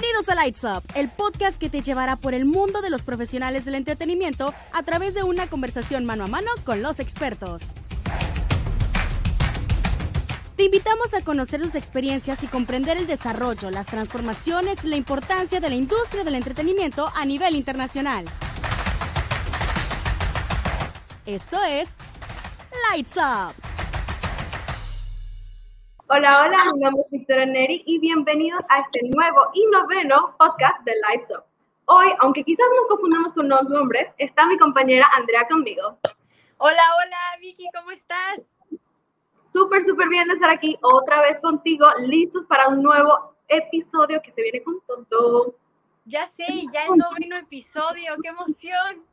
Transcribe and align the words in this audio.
Bienvenidos 0.00 0.28
a 0.28 0.36
Lights 0.36 0.62
Up, 0.62 0.82
el 0.94 1.10
podcast 1.10 1.58
que 1.58 1.68
te 1.68 1.82
llevará 1.82 2.14
por 2.14 2.32
el 2.32 2.44
mundo 2.44 2.82
de 2.82 2.88
los 2.88 3.02
profesionales 3.02 3.64
del 3.64 3.74
entretenimiento 3.74 4.54
a 4.72 4.84
través 4.84 5.12
de 5.12 5.24
una 5.24 5.48
conversación 5.48 6.04
mano 6.04 6.22
a 6.22 6.28
mano 6.28 6.52
con 6.62 6.82
los 6.82 7.00
expertos. 7.00 7.62
Te 10.54 10.62
invitamos 10.62 11.14
a 11.14 11.22
conocer 11.22 11.60
sus 11.62 11.74
experiencias 11.74 12.44
y 12.44 12.46
comprender 12.46 12.96
el 12.96 13.08
desarrollo, 13.08 13.72
las 13.72 13.86
transformaciones 13.86 14.84
y 14.84 14.86
la 14.86 14.94
importancia 14.94 15.58
de 15.58 15.68
la 15.68 15.74
industria 15.74 16.22
del 16.22 16.36
entretenimiento 16.36 17.10
a 17.12 17.24
nivel 17.24 17.56
internacional. 17.56 18.24
Esto 21.26 21.60
es 21.64 21.88
Lights 22.92 23.16
Up. 23.16 23.67
Hola, 26.10 26.42
hola, 26.42 26.56
mi 26.72 26.80
nombre 26.80 27.02
es 27.04 27.10
Victoria 27.10 27.44
Neri 27.44 27.82
y 27.84 27.98
bienvenidos 27.98 28.62
a 28.70 28.80
este 28.80 29.00
nuevo 29.14 29.50
y 29.52 29.66
noveno 29.66 30.34
podcast 30.38 30.82
de 30.84 30.92
Lights 31.02 31.28
Up. 31.36 31.44
Hoy, 31.84 32.08
aunque 32.20 32.44
quizás 32.44 32.64
nos 32.76 32.88
confundamos 32.88 33.34
con 33.34 33.46
los 33.46 33.68
nombres, 33.68 34.08
está 34.16 34.46
mi 34.46 34.56
compañera 34.56 35.06
Andrea 35.14 35.46
conmigo. 35.46 35.98
Hola, 36.56 36.80
hola, 36.96 37.18
Vicky, 37.40 37.66
¿cómo 37.74 37.90
estás? 37.90 38.40
Súper, 39.52 39.84
súper 39.84 40.08
bien 40.08 40.26
de 40.28 40.34
estar 40.34 40.48
aquí 40.48 40.78
otra 40.80 41.20
vez 41.20 41.38
contigo, 41.40 41.86
listos 41.98 42.46
para 42.46 42.68
un 42.68 42.82
nuevo 42.82 43.34
episodio 43.46 44.22
que 44.22 44.32
se 44.32 44.40
viene 44.40 44.62
con 44.62 45.04
todo. 45.10 45.56
Ya 46.06 46.26
sé, 46.26 46.46
ya 46.72 46.84
el 46.84 46.96
noveno 46.96 47.36
episodio, 47.36 48.16
qué 48.22 48.28
emoción. 48.30 49.04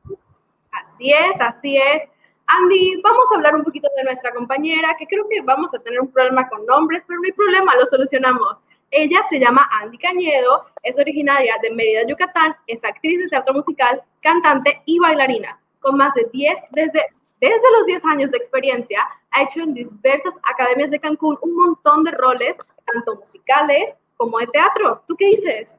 Así 0.72 1.12
es, 1.12 1.41
así 1.41 1.75
es. 1.75 2.03
Andy, 2.48 3.02
vamos 3.02 3.26
a 3.31 3.35
hablar 3.35 3.55
un 3.55 3.63
poquito 3.63 3.90
de 3.95 4.04
nuestra 4.04 4.31
compañera, 4.31 4.95
que 4.98 5.08
creo 5.08 5.27
que 5.27 5.41
vamos 5.41 5.73
a 5.73 5.80
tener 5.80 5.99
un 5.99 6.12
problema 6.12 6.48
con 6.48 6.66
nombres, 6.66 7.03
pero 7.08 7.20
no 7.20 7.26
hay 7.26 7.31
problema, 7.31 7.76
lo 7.76 7.86
solucionamos. 7.88 8.58
Ella 8.91 9.22
se 9.30 9.40
llama 9.40 9.67
Andy 9.81 9.98
Cañedo, 9.98 10.66
es 10.84 10.98
originaria 10.98 11.55
de 11.62 11.72
Mérida, 11.72 12.05
Yucatán, 12.08 12.56
es 12.67 12.84
actriz 12.84 13.19
de 13.19 13.30
teatro 13.30 13.53
musical, 13.53 14.02
cantante 14.22 14.81
y 14.86 15.00
bailarina. 15.00 15.59
Con 15.80 15.97
más 15.97 16.14
de 16.14 16.30
10, 16.31 16.56
desde, 16.72 17.06
desde 17.42 17.72
los 17.78 17.86
10 17.88 18.06
años 18.06 18.31
de 18.31 18.38
experiencia, 18.38 19.02
ha 19.31 19.44
hecho 19.44 19.62
en 19.62 19.73
diversas 19.73 20.36
academias 20.44 20.91
de 20.91 21.00
Cancún 21.00 21.38
un 21.41 21.56
montón 21.56 22.03
de 22.03 22.12
roles, 22.12 22.56
tanto 22.86 23.16
musicales 23.16 23.95
como 24.17 24.38
de 24.39 24.47
teatro. 24.47 25.03
¿Tú 25.08 25.16
qué 25.17 25.28
dices? 25.28 25.75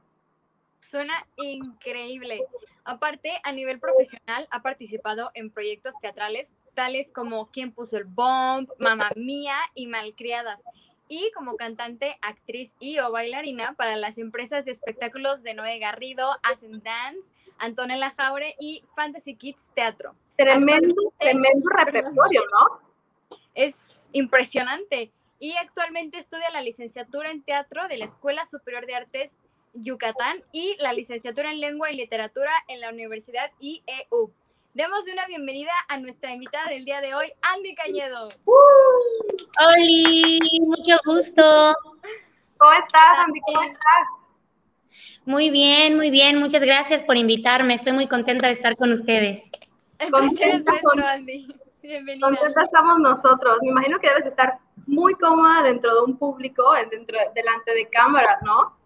Suena 0.81 1.27
increíble. 1.37 2.45
Aparte, 2.85 3.33
a 3.43 3.53
nivel 3.53 3.81
profesional, 3.81 4.47
ha 4.51 4.62
participado 4.62 5.31
en 5.35 5.51
proyectos 5.51 5.95
teatrales 6.01 6.55
tales 6.77 7.11
como 7.13 7.51
Quién 7.51 7.73
puso 7.73 7.97
el 7.97 8.05
bomb, 8.05 8.71
Mamá 8.79 9.11
Mía 9.17 9.57
y 9.75 9.89
Malcriadas. 9.89 10.63
Y 11.09 11.33
como 11.33 11.57
cantante, 11.57 12.19
actriz 12.21 12.77
y 12.79 12.99
o 13.01 13.11
bailarina 13.11 13.75
para 13.75 13.97
las 13.97 14.19
empresas 14.19 14.65
de 14.65 14.73
espectáculos 14.73 15.43
de 15.43 15.55
Noé 15.55 15.79
Garrido, 15.79 16.37
Ascend 16.43 16.83
Dance, 16.83 17.35
Antonella 17.59 18.15
Jaure 18.17 18.55
y 18.61 18.85
Fantasy 18.95 19.35
Kids 19.35 19.71
Teatro. 19.75 20.15
Tremendo, 20.37 20.95
tremendo 21.19 21.69
repertorio, 21.71 22.43
¿no? 22.53 23.39
Es 23.55 24.05
impresionante. 24.13 25.11
Y 25.39 25.57
actualmente 25.57 26.19
estudia 26.19 26.51
la 26.51 26.61
licenciatura 26.61 27.31
en 27.31 27.43
teatro 27.43 27.89
de 27.89 27.99
la 27.99 28.05
Escuela 28.05 28.47
Superior 28.47 28.87
de 28.87 28.95
Artes 28.95 29.35
Yucatán 29.75 30.43
y 30.53 30.77
la 30.81 30.93
licenciatura 30.93 31.51
en 31.51 31.61
Lengua 31.61 31.91
y 31.91 31.97
Literatura 31.97 32.53
en 32.69 32.81
la 32.81 32.91
Universidad 32.91 33.51
IEU. 33.61 34.31
Demos 34.77 35.07
de 35.07 35.13
una 35.13 35.27
bienvenida 35.27 35.73
a 35.89 35.97
nuestra 35.97 36.35
invitada 36.35 36.69
del 36.69 36.85
día 36.85 37.01
de 37.01 37.15
hoy, 37.15 37.33
Andy 37.41 37.75
Cañedo. 37.75 38.29
¡Holi! 39.59 40.39
Mucho 40.67 40.99
gusto. 41.07 41.75
¿Cómo 42.59 42.73
estás, 42.75 43.25
Andy? 43.25 43.41
¿Cómo 43.47 43.63
estás? 43.63 44.09
Muy 45.25 45.49
bien, 45.49 45.97
muy 45.97 46.11
bien. 46.11 46.39
Muchas 46.39 46.61
gracias 46.61 47.03
por 47.03 47.17
invitarme. 47.17 47.73
Estoy 47.73 47.95
muy 47.95 48.07
contenta 48.07 48.49
de 48.49 48.53
estar 48.53 48.77
con 48.77 48.93
ustedes. 48.93 49.51
Contenta, 50.11 50.73
con, 50.83 51.03
Andy. 51.03 51.49
Bienvenida. 51.81 52.27
Contenta 52.27 52.65
estamos 52.65 52.99
nosotros. 52.99 53.56
Me 53.62 53.71
imagino 53.71 53.99
que 53.99 54.11
debes 54.11 54.27
estar 54.27 54.59
muy 54.87 55.15
cómoda 55.15 55.62
dentro 55.62 55.95
de 55.95 56.00
un 56.03 56.19
público, 56.19 56.75
dentro, 56.91 57.17
delante 57.34 57.73
de 57.73 57.89
cámaras, 57.89 58.43
¿no? 58.43 58.77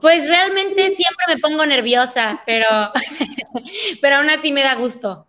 Pues 0.00 0.28
realmente 0.28 0.90
siempre 0.90 1.24
me 1.28 1.38
pongo 1.38 1.64
nerviosa, 1.66 2.42
pero, 2.46 2.68
pero 4.00 4.16
aún 4.16 4.30
así 4.30 4.52
me 4.52 4.62
da 4.62 4.74
gusto. 4.74 5.26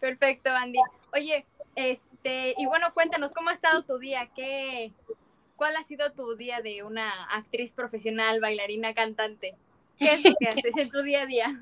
Perfecto, 0.00 0.50
Andy. 0.50 0.78
Oye, 1.12 1.44
este, 1.74 2.54
y 2.58 2.66
bueno, 2.66 2.92
cuéntanos, 2.94 3.32
¿cómo 3.32 3.50
ha 3.50 3.52
estado 3.52 3.82
tu 3.82 3.98
día? 3.98 4.28
¿Qué, 4.34 4.92
¿Cuál 5.56 5.76
ha 5.76 5.82
sido 5.82 6.12
tu 6.12 6.36
día 6.36 6.60
de 6.60 6.82
una 6.82 7.24
actriz 7.24 7.72
profesional, 7.72 8.40
bailarina, 8.40 8.94
cantante? 8.94 9.54
¿Qué 9.98 10.14
es 10.14 10.24
lo 10.24 10.34
que 10.38 10.48
haces 10.48 10.76
en 10.76 10.90
tu 10.90 11.02
día 11.02 11.22
a 11.22 11.26
día? 11.26 11.60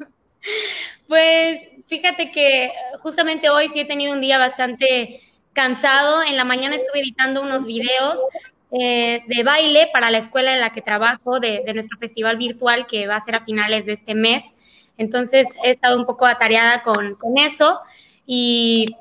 Pues 1.09 1.69
fíjate 1.87 2.31
que 2.31 2.71
justamente 3.01 3.51
hoy 3.51 3.69
sí 3.71 3.81
he 3.81 3.85
tenido 3.85 4.13
un 4.13 4.21
día 4.21 4.39
bastante 4.39 5.21
cansado. 5.53 6.23
En 6.23 6.37
la 6.37 6.45
mañana 6.45 6.77
estuve 6.77 7.01
editando 7.01 7.43
unos 7.43 7.67
videos 7.67 8.21
eh, 8.71 9.23
de 9.27 9.43
baile 9.45 9.89
para 9.93 10.11
la 10.11 10.19
escuela 10.19 10.53
en 10.53 10.61
la 10.61 10.71
que 10.71 10.83
trabajo, 10.83 11.41
de, 11.41 11.63
nuestro 11.75 11.99
festival 11.99 12.37
virtual 12.37 12.87
que 12.87 13.07
va 13.07 13.17
a 13.17 13.21
ser 13.21 13.35
a 13.35 13.45
finales 13.45 13.87
de 13.87 13.95
este 13.95 14.15
mes. 14.15 14.55
Entonces 14.99 15.57
he 15.65 15.71
estado 15.71 15.99
un 15.99 16.07
poco 16.07 16.27
atareada 16.27 16.83
con, 16.83 17.15
con 17.15 17.39
eso 17.39 17.81
y 18.27 18.97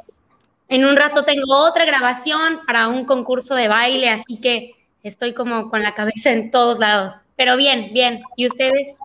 en 0.69 0.85
un 0.85 0.95
rato 0.95 1.23
tengo 1.23 1.65
otra 1.65 1.85
grabación 1.85 2.61
para 2.65 2.87
un 2.87 3.05
concurso 3.05 3.55
de 3.55 3.67
baile, 3.67 4.09
así 4.09 4.39
que 4.39 4.75
estoy 5.03 5.33
como 5.33 5.69
con 5.69 5.81
la 5.81 5.95
cabeza 5.95 6.31
en 6.31 6.51
todos 6.51 6.79
lados. 6.79 7.15
Pero 7.35 7.57
bien, 7.57 7.89
bien. 7.93 8.21
¿Y 8.35 8.47
ustedes? 8.47 8.97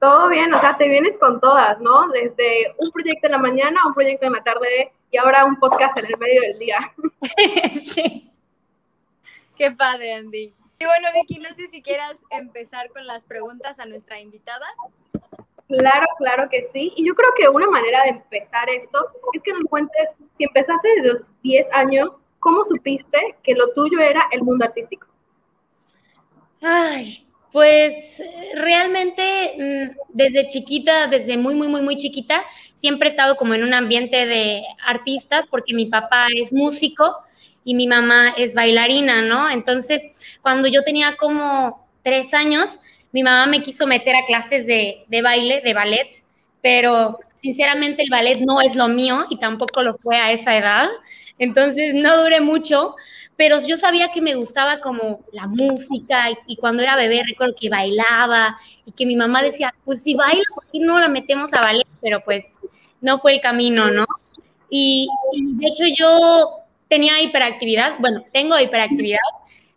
Todo 0.00 0.28
bien, 0.28 0.52
o 0.52 0.60
sea, 0.60 0.76
te 0.76 0.88
vienes 0.88 1.16
con 1.18 1.40
todas, 1.40 1.80
¿no? 1.80 2.08
Desde 2.08 2.74
un 2.78 2.90
proyecto 2.90 3.26
en 3.26 3.32
la 3.32 3.38
mañana, 3.38 3.86
un 3.86 3.94
proyecto 3.94 4.26
en 4.26 4.32
la 4.32 4.42
tarde 4.42 4.92
y 5.10 5.16
ahora 5.16 5.44
un 5.44 5.56
podcast 5.56 5.96
en 5.96 6.06
el 6.06 6.16
medio 6.18 6.42
del 6.42 6.58
día. 6.58 6.92
sí. 7.94 8.30
Qué 9.58 9.70
padre, 9.70 10.14
Andy. 10.14 10.52
Y 10.78 10.84
bueno, 10.84 11.08
Vicky, 11.14 11.40
no 11.40 11.54
sé 11.54 11.68
si 11.68 11.82
quieras 11.82 12.22
empezar 12.30 12.90
con 12.90 13.06
las 13.06 13.24
preguntas 13.24 13.80
a 13.80 13.86
nuestra 13.86 14.20
invitada. 14.20 14.66
Claro, 15.68 16.06
claro 16.18 16.48
que 16.50 16.68
sí. 16.72 16.92
Y 16.96 17.06
yo 17.06 17.14
creo 17.14 17.30
que 17.36 17.48
una 17.48 17.66
manera 17.66 18.02
de 18.04 18.10
empezar 18.10 18.68
esto 18.68 19.06
es 19.32 19.42
que 19.42 19.52
nos 19.52 19.64
cuentes, 19.64 20.10
si 20.36 20.44
empezaste 20.44 20.88
desde 20.96 21.08
los 21.14 21.22
10 21.42 21.66
años, 21.72 22.10
¿cómo 22.38 22.64
supiste 22.64 23.36
que 23.42 23.54
lo 23.54 23.72
tuyo 23.72 23.98
era 23.98 24.22
el 24.32 24.42
mundo 24.42 24.66
artístico? 24.66 25.06
Ay, 26.60 27.26
pues 27.52 28.22
realmente 28.54 29.54
mm, 29.58 29.98
desde 30.10 30.48
chiquita, 30.48 31.06
desde 31.06 31.38
muy, 31.38 31.54
muy, 31.54 31.68
muy, 31.68 31.80
muy 31.80 31.96
chiquita, 31.96 32.44
siempre 32.74 33.08
he 33.08 33.10
estado 33.10 33.36
como 33.36 33.54
en 33.54 33.64
un 33.64 33.72
ambiente 33.72 34.26
de 34.26 34.62
artistas 34.84 35.46
porque 35.46 35.74
mi 35.74 35.86
papá 35.86 36.26
es 36.36 36.52
músico 36.52 37.16
y 37.66 37.74
mi 37.74 37.88
mamá 37.88 38.32
es 38.38 38.54
bailarina, 38.54 39.22
¿no? 39.22 39.50
Entonces, 39.50 40.08
cuando 40.40 40.68
yo 40.68 40.84
tenía 40.84 41.16
como 41.16 41.84
tres 42.04 42.32
años, 42.32 42.78
mi 43.10 43.24
mamá 43.24 43.46
me 43.46 43.60
quiso 43.60 43.88
meter 43.88 44.14
a 44.14 44.24
clases 44.24 44.68
de, 44.68 45.04
baile, 45.20 45.60
de 45.62 45.74
ballet, 45.74 46.22
pero 46.62 47.18
sinceramente 47.34 48.04
el 48.04 48.08
ballet 48.08 48.38
no 48.38 48.60
es 48.60 48.76
lo 48.76 48.86
mío 48.86 49.26
y 49.30 49.38
tampoco 49.38 49.82
lo 49.82 49.96
fue 49.96 50.16
a 50.16 50.30
esa 50.30 50.56
edad. 50.56 50.88
Entonces, 51.40 51.92
no 51.92 52.22
duré 52.22 52.40
mucho, 52.40 52.94
pero 53.34 53.58
yo 53.66 53.76
sabía 53.76 54.12
que 54.12 54.22
me 54.22 54.36
gustaba 54.36 54.78
como 54.80 55.24
la 55.32 55.48
música 55.48 56.26
y, 56.46 56.54
cuando 56.54 56.84
era 56.84 56.94
bebé 56.94 57.24
recuerdo 57.26 57.56
que 57.60 57.68
bailaba 57.68 58.56
y 58.84 58.92
que 58.92 59.06
mi 59.06 59.16
mamá 59.16 59.42
decía, 59.42 59.74
pues 59.84 60.04
si 60.04 60.14
bailo, 60.14 60.44
¿por 60.54 60.66
qué 60.66 60.78
no 60.78 61.00
la 61.00 61.08
metemos 61.08 61.52
a 61.52 61.62
ballet? 61.62 61.88
Pero 62.00 62.22
pues 62.24 62.52
no 63.00 63.18
fue 63.18 63.34
el 63.34 63.40
camino, 63.40 63.90
¿no? 63.90 64.06
Y, 64.70 65.08
y 65.32 65.56
de 65.56 65.66
hecho 65.66 65.84
yo 65.98 66.65
tenía 66.88 67.20
hiperactividad, 67.20 67.98
bueno, 67.98 68.24
tengo 68.32 68.58
hiperactividad 68.58 69.18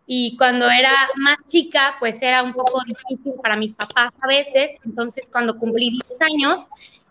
y 0.05 0.35
cuando 0.37 0.69
era 0.69 0.91
más 1.17 1.37
chica, 1.47 1.95
pues 1.99 2.21
era 2.21 2.41
un 2.41 2.53
poco 2.53 2.81
difícil 2.83 3.33
para 3.41 3.55
mis 3.55 3.73
papás 3.73 4.11
a 4.19 4.27
veces, 4.27 4.71
entonces 4.83 5.29
cuando 5.31 5.57
cumplí 5.57 5.91
10 5.91 6.21
años, 6.21 6.67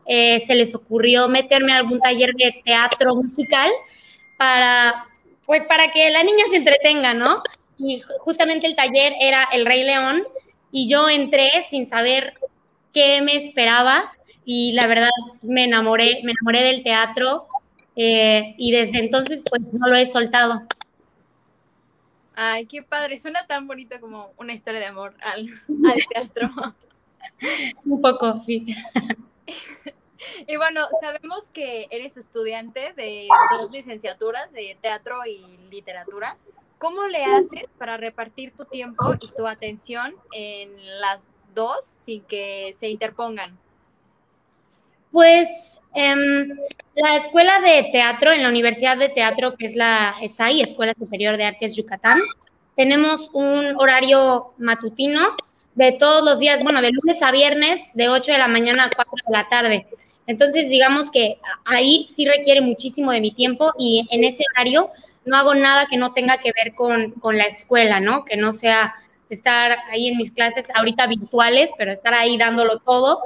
eh, 0.07 0.41
se 0.41 0.55
les 0.55 0.75
ocurrió 0.75 1.29
meterme 1.29 1.73
a 1.73 1.77
algún 1.77 2.01
taller 2.01 2.31
de 2.35 2.61
teatro 2.65 3.15
musical 3.15 3.71
para, 4.37 5.07
pues 5.45 5.65
para 5.67 5.91
que 5.91 6.11
la 6.11 6.25
niña 6.25 6.45
se 6.51 6.57
entretenga, 6.57 7.15
¿no? 7.15 7.43
Y 7.79 8.03
justamente 8.21 8.67
el 8.67 8.75
taller 8.75 9.13
era 9.21 9.47
El 9.53 9.67
Rey 9.67 9.85
León 9.85 10.25
y 10.73 10.89
yo 10.89 11.09
entré 11.09 11.51
sin 11.71 11.87
saber 11.87 12.35
qué 12.93 13.21
me 13.23 13.37
esperaba 13.37 14.11
y 14.45 14.73
la 14.73 14.87
verdad 14.87 15.11
me 15.43 15.65
enamoré, 15.65 16.21
me 16.25 16.33
enamoré 16.33 16.63
del 16.63 16.83
teatro, 16.83 17.47
eh, 18.01 18.55
y 18.57 18.71
desde 18.71 19.01
entonces 19.01 19.43
pues 19.43 19.75
no 19.75 19.89
lo 19.89 19.97
he 19.97 20.07
soltado. 20.07 20.63
Ay, 22.37 22.67
qué 22.67 22.81
padre, 22.81 23.19
suena 23.19 23.45
tan 23.49 23.67
bonito 23.67 24.01
como 24.01 24.31
una 24.37 24.53
historia 24.53 24.79
de 24.79 24.87
amor 24.87 25.15
al, 25.21 25.49
teatro. 26.09 26.49
Un 27.85 28.01
poco, 28.01 28.37
sí. 28.47 28.65
Y 30.47 30.57
bueno, 30.57 30.83
sabemos 31.01 31.51
que 31.53 31.89
eres 31.91 32.17
estudiante 32.17 32.93
de 32.93 33.27
dos 33.59 33.73
licenciaturas 33.73 34.53
de 34.53 34.77
teatro 34.81 35.27
y 35.27 35.45
literatura. 35.69 36.37
¿Cómo 36.79 37.09
le 37.09 37.25
haces 37.25 37.65
para 37.79 37.97
repartir 37.97 38.53
tu 38.53 38.65
tiempo 38.65 39.15
y 39.21 39.29
tu 39.33 39.49
atención 39.49 40.15
en 40.33 40.71
las 41.01 41.31
dos 41.53 41.85
sin 42.05 42.23
que 42.23 42.73
se 42.77 42.89
interpongan? 42.89 43.59
Pues 45.11 45.81
em, 45.95 46.57
la 46.95 47.17
Escuela 47.17 47.61
de 47.61 47.89
Teatro 47.93 48.33
en 48.33 48.43
la 48.43 48.49
Universidad 48.49 48.97
de 48.97 49.09
Teatro, 49.09 49.57
que 49.57 49.67
es 49.67 49.77
la 49.77 50.15
ESAI, 50.21 50.63
Escuela 50.63 50.95
Superior 50.99 51.37
de 51.37 51.45
Artes 51.45 51.77
Yucatán, 51.77 52.19
tenemos 52.77 53.31
un 53.33 53.77
horario 53.77 54.53
matutino 54.59 55.37
de 55.75 55.93
todos 55.93 56.25
los 56.25 56.39
días, 56.39 56.63
bueno, 56.63 56.83
de 56.83 56.91
lunes 56.91 57.23
a 57.23 57.31
viernes, 57.31 57.93
de 57.95 58.09
8 58.09 58.33
de 58.33 58.39
la 58.39 58.49
mañana 58.49 58.85
a 58.85 58.91
4 58.91 59.13
de 59.27 59.33
la 59.33 59.49
tarde. 59.49 59.87
Entonces, 60.27 60.69
digamos 60.69 61.11
que 61.11 61.39
ahí 61.65 62.05
sí 62.09 62.27
requiere 62.27 62.61
muchísimo 62.61 63.13
de 63.13 63.21
mi 63.21 63.33
tiempo 63.33 63.73
y 63.79 64.07
en 64.11 64.25
ese 64.25 64.45
horario 64.53 64.91
no 65.25 65.37
hago 65.37 65.55
nada 65.55 65.87
que 65.89 65.97
no 65.97 66.13
tenga 66.13 66.39
que 66.39 66.53
ver 66.53 66.75
con, 66.75 67.13
con 67.13 67.39
la 67.39 67.45
escuela, 67.45 68.01
¿no? 68.01 68.25
Que 68.25 68.37
no 68.37 68.53
sea 68.53 68.95
estar 69.31 69.79
ahí 69.91 70.09
en 70.09 70.17
mis 70.17 70.33
clases 70.33 70.69
ahorita 70.75 71.07
virtuales, 71.07 71.71
pero 71.79 71.93
estar 71.93 72.15
ahí 72.15 72.37
dándolo 72.37 72.79
todo. 72.79 73.23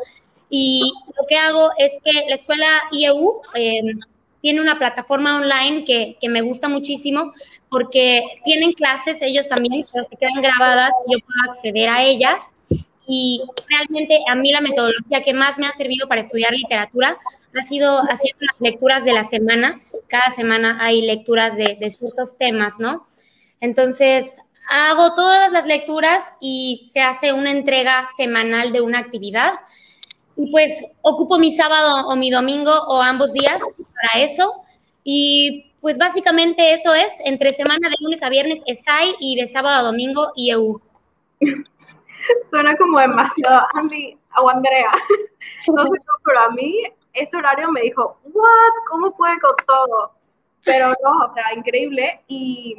Y 0.54 0.82
lo 1.18 1.26
que 1.26 1.36
hago 1.36 1.70
es 1.78 1.98
que 2.04 2.12
la 2.28 2.34
escuela 2.34 2.82
IEU 2.90 3.40
em, 3.54 3.98
tiene 4.42 4.60
una 4.60 4.78
plataforma 4.78 5.38
online 5.38 5.86
que, 5.86 6.18
que, 6.20 6.28
me 6.28 6.42
gusta 6.42 6.68
muchísimo 6.68 7.32
porque 7.70 8.22
tienen 8.44 8.72
clases 8.72 9.22
ellos 9.22 9.48
también, 9.48 9.86
pero 9.90 10.04
se 10.04 10.14
quedan 10.16 10.42
grabadas 10.42 10.90
y 11.06 11.14
yo 11.14 11.18
puedo 11.24 11.50
acceder 11.50 11.88
a 11.88 12.02
ellas 12.02 12.50
y 13.06 13.40
realmente 13.66 14.20
a 14.30 14.34
mí 14.34 14.52
la 14.52 14.60
metodología 14.60 15.22
que 15.22 15.32
más 15.32 15.56
me 15.56 15.66
ha 15.66 15.72
servido 15.72 16.06
para 16.06 16.20
estudiar 16.20 16.52
literatura 16.52 17.16
ha 17.58 17.64
sido 17.64 18.00
haciendo 18.10 18.44
las 18.44 18.60
lecturas 18.60 19.04
de 19.06 19.14
la 19.14 19.24
semana. 19.24 19.80
Cada 20.08 20.32
semana 20.32 20.76
hay 20.80 21.00
lecturas 21.00 21.56
de, 21.56 21.78
de 21.80 21.90
ciertos 21.90 22.36
temas, 22.36 22.78
¿no? 22.78 23.06
Entonces, 23.60 24.42
hago 24.68 25.14
todas 25.14 25.50
las 25.50 25.64
lecturas 25.64 26.34
y 26.42 26.88
se 26.92 27.00
hace 27.00 27.32
una 27.32 27.50
entrega 27.50 28.06
semanal 28.18 28.72
de 28.72 28.82
una 28.82 28.98
actividad. 28.98 29.54
Y 30.42 30.50
pues 30.50 30.84
ocupo 31.02 31.38
mi 31.38 31.52
sábado 31.52 32.08
o 32.08 32.16
mi 32.16 32.28
domingo 32.28 32.72
o 32.72 33.00
ambos 33.00 33.32
días 33.32 33.62
para 33.76 34.24
eso. 34.24 34.52
Y 35.04 35.72
pues 35.80 35.96
básicamente 35.98 36.74
eso 36.74 36.92
es, 36.92 37.12
entre 37.24 37.52
semana 37.52 37.88
de 37.88 37.94
lunes 38.00 38.24
a 38.24 38.28
viernes 38.28 38.60
ESAI 38.66 39.14
y 39.20 39.40
de 39.40 39.46
sábado 39.46 39.78
a 39.78 39.82
domingo 39.82 40.32
IEU. 40.34 40.80
Suena 42.50 42.76
como 42.76 42.98
demasiado 42.98 43.66
Andy 43.74 44.18
o 44.36 44.50
Andrea. 44.50 44.90
No 45.68 45.84
sé 45.84 45.90
cómo, 45.90 46.18
pero 46.24 46.40
a 46.40 46.50
mí 46.50 46.82
ese 47.12 47.36
horario 47.36 47.70
me 47.70 47.82
dijo, 47.82 48.18
¿what? 48.24 48.72
¿Cómo 48.90 49.16
puede 49.16 49.38
con 49.38 49.54
todo? 49.64 50.10
Pero 50.64 50.88
no, 50.88 51.26
o 51.30 51.34
sea, 51.34 51.54
increíble. 51.54 52.20
Y 52.26 52.74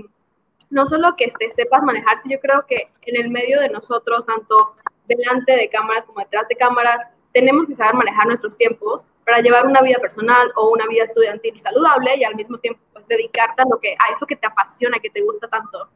no 0.70 0.86
solo 0.86 1.16
que 1.16 1.32
te 1.40 1.50
sepas 1.54 1.82
manejarse, 1.82 2.24
yo 2.28 2.42
creo 2.42 2.66
que 2.68 2.90
en 3.04 3.22
el 3.22 3.30
medio 3.30 3.62
de 3.62 3.70
nosotros, 3.70 4.26
tanto 4.26 4.76
delante 5.08 5.54
de 5.54 5.70
cámaras 5.70 6.04
como 6.04 6.20
detrás 6.20 6.46
de 6.50 6.58
cámaras, 6.58 7.08
tenemos 7.34 7.68
que 7.68 7.76
saber 7.76 7.96
manejar 7.96 8.28
nuestros 8.28 8.56
tiempos 8.58 9.04
para 9.26 9.42
llevar 9.42 9.66
una 9.66 9.82
vida 9.82 10.00
personal 10.00 10.52
o 10.56 10.70
una 10.70 10.88
vida 10.88 11.04
estudiantil 11.04 11.60
saludable 11.60 12.16
y 12.18 12.24
al 12.24 12.36
mismo 12.36 12.58
tiempo 12.58 12.80
pues, 12.94 13.08
dedicarte 13.08 13.62
a, 13.62 13.66
lo 13.70 13.80
que, 13.80 13.94
a 13.94 14.14
eso 14.14 14.26
que 14.26 14.36
te 14.36 14.48
apasiona, 14.48 15.00
que 15.00 15.10
te 15.10 15.22
gusta 15.22 15.48
tanto. 15.48 15.90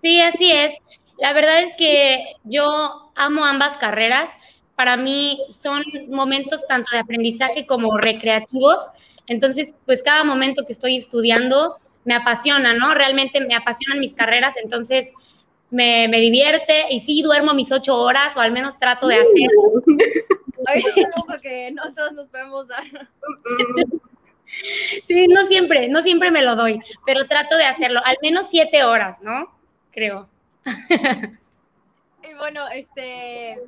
Sí, 0.00 0.20
así 0.20 0.50
es. 0.50 0.74
La 1.18 1.32
verdad 1.32 1.62
es 1.62 1.76
que 1.76 2.24
yo 2.44 3.12
amo 3.14 3.44
ambas 3.44 3.76
carreras. 3.76 4.36
Para 4.74 4.96
mí 4.96 5.40
son 5.50 5.82
momentos 6.08 6.66
tanto 6.66 6.90
de 6.92 6.98
aprendizaje 6.98 7.66
como 7.66 7.98
recreativos. 7.98 8.88
Entonces, 9.28 9.74
pues 9.86 10.02
cada 10.02 10.24
momento 10.24 10.64
que 10.66 10.72
estoy 10.72 10.96
estudiando 10.96 11.76
me 12.04 12.14
apasiona, 12.14 12.74
¿no? 12.74 12.94
Realmente 12.94 13.40
me 13.40 13.54
apasionan 13.54 14.00
mis 14.00 14.12
carreras, 14.12 14.56
entonces 14.56 15.12
me, 15.72 16.06
me 16.08 16.18
divierte 16.18 16.86
y 16.90 17.00
sí 17.00 17.22
duermo 17.22 17.54
mis 17.54 17.72
ocho 17.72 17.96
horas 17.96 18.36
o 18.36 18.40
al 18.40 18.52
menos 18.52 18.78
trato 18.78 19.08
de 19.08 19.16
hacerlo. 19.16 19.82
Ahorita 20.66 20.88
es 20.88 21.06
algo 21.06 21.40
que 21.40 21.70
no 21.72 21.92
todos 21.94 22.12
nos 22.12 22.28
podemos 22.28 22.68
dar. 22.68 22.84
Sí, 25.06 25.28
no 25.28 25.46
siempre, 25.46 25.88
no 25.88 26.02
siempre 26.02 26.30
me 26.30 26.42
lo 26.42 26.56
doy, 26.56 26.78
pero 27.06 27.26
trato 27.26 27.56
de 27.56 27.64
hacerlo, 27.64 28.02
al 28.04 28.18
menos 28.20 28.50
siete 28.50 28.84
horas, 28.84 29.22
¿no? 29.22 29.50
Creo. 29.92 30.28
Y 32.22 32.34
bueno, 32.34 32.68
este, 32.68 33.58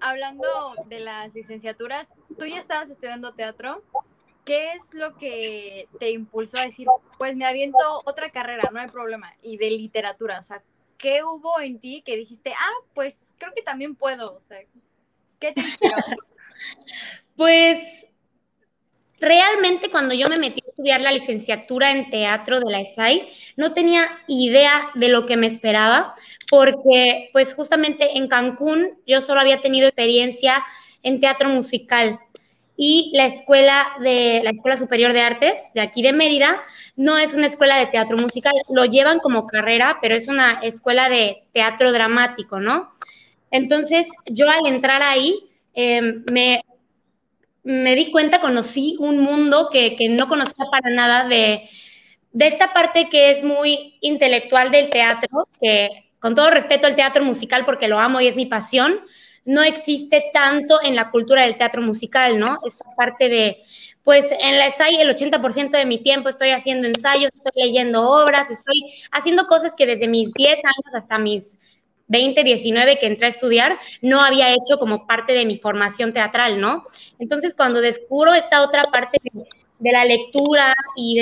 hablando 0.00 0.46
de 0.86 1.00
las 1.00 1.34
licenciaturas, 1.34 2.08
tú 2.38 2.46
ya 2.46 2.58
estabas 2.58 2.90
estudiando 2.90 3.34
teatro. 3.34 3.82
¿Qué 4.44 4.72
es 4.72 4.94
lo 4.94 5.14
que 5.16 5.88
te 5.98 6.10
impulsó 6.10 6.58
a 6.58 6.64
decir, 6.64 6.86
pues 7.18 7.36
me 7.36 7.44
aviento 7.44 7.78
otra 8.04 8.30
carrera, 8.30 8.70
no 8.72 8.80
hay 8.80 8.88
problema, 8.88 9.34
y 9.42 9.58
de 9.58 9.70
literatura? 9.70 10.40
O 10.40 10.42
sea, 10.42 10.62
¿qué 11.00 11.24
hubo 11.24 11.60
en 11.60 11.80
ti 11.80 12.02
que 12.04 12.16
dijiste, 12.16 12.52
ah, 12.52 12.84
pues 12.94 13.26
creo 13.38 13.52
que 13.54 13.62
también 13.62 13.94
puedo? 13.94 14.34
O 14.34 14.40
sea, 14.40 14.58
¿qué 15.38 15.52
te 15.52 15.62
pues 17.36 18.06
realmente 19.18 19.90
cuando 19.90 20.14
yo 20.14 20.28
me 20.28 20.38
metí 20.38 20.62
a 20.64 20.70
estudiar 20.70 21.00
la 21.00 21.12
licenciatura 21.12 21.90
en 21.90 22.10
teatro 22.10 22.60
de 22.60 22.70
la 22.70 22.80
ESAI, 22.80 23.28
no 23.56 23.74
tenía 23.74 24.08
idea 24.26 24.90
de 24.94 25.08
lo 25.08 25.26
que 25.26 25.36
me 25.36 25.46
esperaba, 25.46 26.14
porque 26.50 27.30
pues 27.32 27.54
justamente 27.54 28.16
en 28.16 28.28
Cancún 28.28 28.98
yo 29.06 29.20
solo 29.20 29.40
había 29.40 29.60
tenido 29.60 29.88
experiencia 29.88 30.64
en 31.02 31.20
teatro 31.20 31.48
musical 31.48 32.18
y 32.82 33.10
la 33.12 33.26
escuela 33.26 33.88
de 34.00 34.40
la 34.42 34.48
Escuela 34.48 34.78
Superior 34.78 35.12
de 35.12 35.20
Artes 35.20 35.70
de 35.74 35.82
aquí 35.82 36.00
de 36.00 36.14
Mérida 36.14 36.62
no 36.96 37.18
es 37.18 37.34
una 37.34 37.46
escuela 37.46 37.76
de 37.76 37.88
teatro 37.88 38.16
musical, 38.16 38.54
lo 38.70 38.86
llevan 38.86 39.18
como 39.18 39.46
carrera, 39.46 39.98
pero 40.00 40.14
es 40.14 40.28
una 40.28 40.60
escuela 40.62 41.10
de 41.10 41.42
teatro 41.52 41.92
dramático, 41.92 42.58
¿no? 42.58 42.94
Entonces 43.50 44.08
yo 44.24 44.48
al 44.48 44.66
entrar 44.66 45.02
ahí 45.02 45.50
eh, 45.74 46.00
me 46.32 46.62
me 47.62 47.94
di 47.94 48.10
cuenta, 48.10 48.40
conocí 48.40 48.96
un 48.98 49.18
mundo 49.18 49.68
que, 49.70 49.94
no 50.08 50.26
conocía 50.26 50.64
para 50.70 50.88
nada 50.88 51.28
de, 51.28 51.68
de 52.32 52.46
esta 52.46 52.72
parte 52.72 53.10
que 53.10 53.30
es 53.30 53.44
muy 53.44 53.98
intelectual 54.00 54.70
del 54.70 54.88
teatro, 54.88 55.50
que 55.60 56.10
con 56.18 56.34
todo 56.34 56.50
respeto 56.50 56.86
al 56.86 56.96
teatro 56.96 57.22
musical 57.24 57.66
porque 57.66 57.88
lo 57.88 57.98
amo 57.98 58.22
y 58.22 58.26
es 58.26 58.36
mi 58.36 58.46
pasión, 58.46 59.00
no 59.44 59.62
existe 59.62 60.30
tanto 60.32 60.80
en 60.82 60.94
la 60.94 61.10
cultura 61.10 61.44
del 61.44 61.56
teatro 61.56 61.82
musical, 61.82 62.38
¿no? 62.38 62.58
Esta 62.66 62.84
parte 62.96 63.28
de, 63.28 63.62
pues 64.04 64.32
en 64.32 64.58
la 64.58 64.66
ESAI 64.66 64.96
el 64.96 65.08
80% 65.08 65.70
de 65.70 65.86
mi 65.86 66.02
tiempo 66.02 66.28
estoy 66.28 66.50
haciendo 66.50 66.86
ensayos, 66.86 67.30
estoy 67.34 67.52
leyendo 67.54 68.08
obras, 68.08 68.50
estoy 68.50 68.92
haciendo 69.12 69.46
cosas 69.46 69.74
que 69.74 69.86
desde 69.86 70.08
mis 70.08 70.32
10 70.32 70.64
años 70.64 70.94
hasta 70.94 71.18
mis 71.18 71.58
20, 72.08 72.42
19 72.42 72.98
que 72.98 73.06
entré 73.06 73.26
a 73.26 73.30
estudiar, 73.30 73.78
no 74.02 74.20
había 74.20 74.50
hecho 74.52 74.78
como 74.78 75.06
parte 75.06 75.32
de 75.32 75.46
mi 75.46 75.58
formación 75.58 76.12
teatral, 76.12 76.60
¿no? 76.60 76.84
Entonces, 77.18 77.54
cuando 77.54 77.80
descubro 77.80 78.34
esta 78.34 78.62
otra 78.62 78.84
parte 78.90 79.18
de, 79.22 79.92
la 79.92 80.04
lectura 80.04 80.74
y 80.96 81.18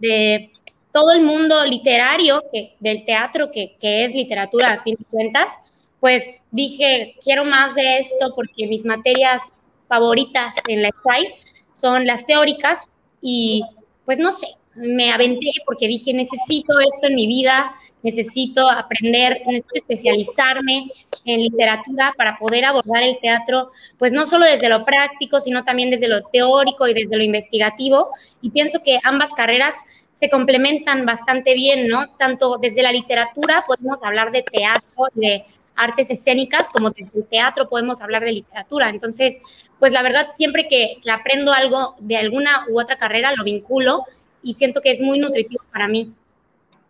de, 0.00 0.50
todo 0.92 1.12
el 1.12 1.22
mundo 1.22 1.64
literario 1.64 2.42
del 2.80 3.04
teatro, 3.04 3.50
que 3.52 3.76
es 3.80 4.14
literatura 4.14 4.72
a 4.72 4.82
fin 4.82 4.96
de 4.98 5.04
cuentas, 5.04 5.56
pues 6.00 6.44
dije, 6.50 7.16
quiero 7.22 7.44
más 7.44 7.74
de 7.74 7.98
esto 7.98 8.32
porque 8.34 8.66
mis 8.66 8.84
materias 8.84 9.42
favoritas 9.86 10.56
en 10.66 10.82
la 10.82 10.90
SAI 10.90 11.34
son 11.72 12.06
las 12.06 12.26
teóricas 12.26 12.88
y 13.20 13.62
pues 14.04 14.18
no 14.18 14.32
sé, 14.32 14.48
me 14.74 15.10
aventé 15.12 15.50
porque 15.66 15.88
dije, 15.88 16.12
necesito 16.14 16.78
esto 16.80 17.08
en 17.08 17.14
mi 17.14 17.26
vida, 17.26 17.72
necesito 18.02 18.70
aprender, 18.70 19.42
necesito 19.46 19.74
especializarme 19.74 20.88
en 21.24 21.42
literatura 21.42 22.14
para 22.16 22.38
poder 22.38 22.64
abordar 22.64 23.02
el 23.02 23.18
teatro, 23.20 23.70
pues 23.98 24.12
no 24.12 24.26
solo 24.26 24.46
desde 24.46 24.68
lo 24.68 24.84
práctico, 24.84 25.40
sino 25.40 25.64
también 25.64 25.90
desde 25.90 26.08
lo 26.08 26.22
teórico 26.22 26.88
y 26.88 26.94
desde 26.94 27.16
lo 27.16 27.22
investigativo. 27.22 28.10
Y 28.40 28.50
pienso 28.50 28.82
que 28.82 28.98
ambas 29.02 29.32
carreras 29.34 29.76
se 30.14 30.30
complementan 30.30 31.06
bastante 31.06 31.54
bien, 31.54 31.88
¿no? 31.88 32.06
Tanto 32.18 32.58
desde 32.58 32.82
la 32.82 32.92
literatura 32.92 33.64
podemos 33.66 34.02
hablar 34.02 34.32
de 34.32 34.42
teatro, 34.42 35.06
de 35.14 35.44
artes 35.76 36.10
escénicas, 36.10 36.70
como 36.70 36.90
desde 36.90 37.18
el 37.18 37.26
teatro 37.26 37.68
podemos 37.68 38.02
hablar 38.02 38.22
de 38.24 38.32
literatura. 38.32 38.90
Entonces, 38.90 39.38
pues 39.78 39.92
la 39.92 40.02
verdad, 40.02 40.28
siempre 40.32 40.68
que, 40.68 40.98
que 41.02 41.10
aprendo 41.10 41.52
algo 41.52 41.94
de 41.98 42.16
alguna 42.16 42.66
u 42.68 42.80
otra 42.80 42.98
carrera, 42.98 43.34
lo 43.34 43.44
vinculo 43.44 44.04
y 44.42 44.54
siento 44.54 44.80
que 44.80 44.90
es 44.90 45.00
muy 45.00 45.18
nutritivo 45.18 45.64
para 45.72 45.88
mí. 45.88 46.12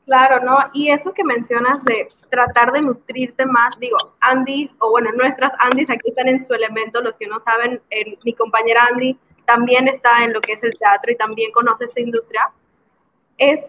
Claro, 0.07 0.45
¿no? 0.45 0.59
Y 0.73 0.91
eso 0.91 1.13
que 1.13 1.23
mencionas 1.23 1.85
de 1.85 2.09
tratar 2.31 2.73
de 2.73 2.83
nutrirte 2.83 3.47
más, 3.47 3.79
digo, 3.79 3.97
Andis, 4.21 4.75
o 4.79 4.91
bueno, 4.91 5.13
nuestras 5.13 5.53
Andis 5.59 5.91
aquí 5.91 6.09
están 6.09 6.29
en 6.29 6.43
su 6.43 6.55
elemento, 6.55 7.01
los 7.01 7.17
que 7.19 7.27
no 7.27 7.41
saben, 7.41 7.81
mi 8.25 8.33
compañera 8.33 8.89
Andy 8.91 9.19
también 9.45 9.89
está 9.89 10.25
en 10.25 10.33
lo 10.33 10.41
que 10.41 10.53
es 10.53 10.63
el 10.63 10.77
teatro 10.79 11.13
y 11.13 11.17
también 11.17 11.51
conoce 11.53 11.85
esta 11.85 12.01
industria, 12.01 12.51
es, 13.37 13.61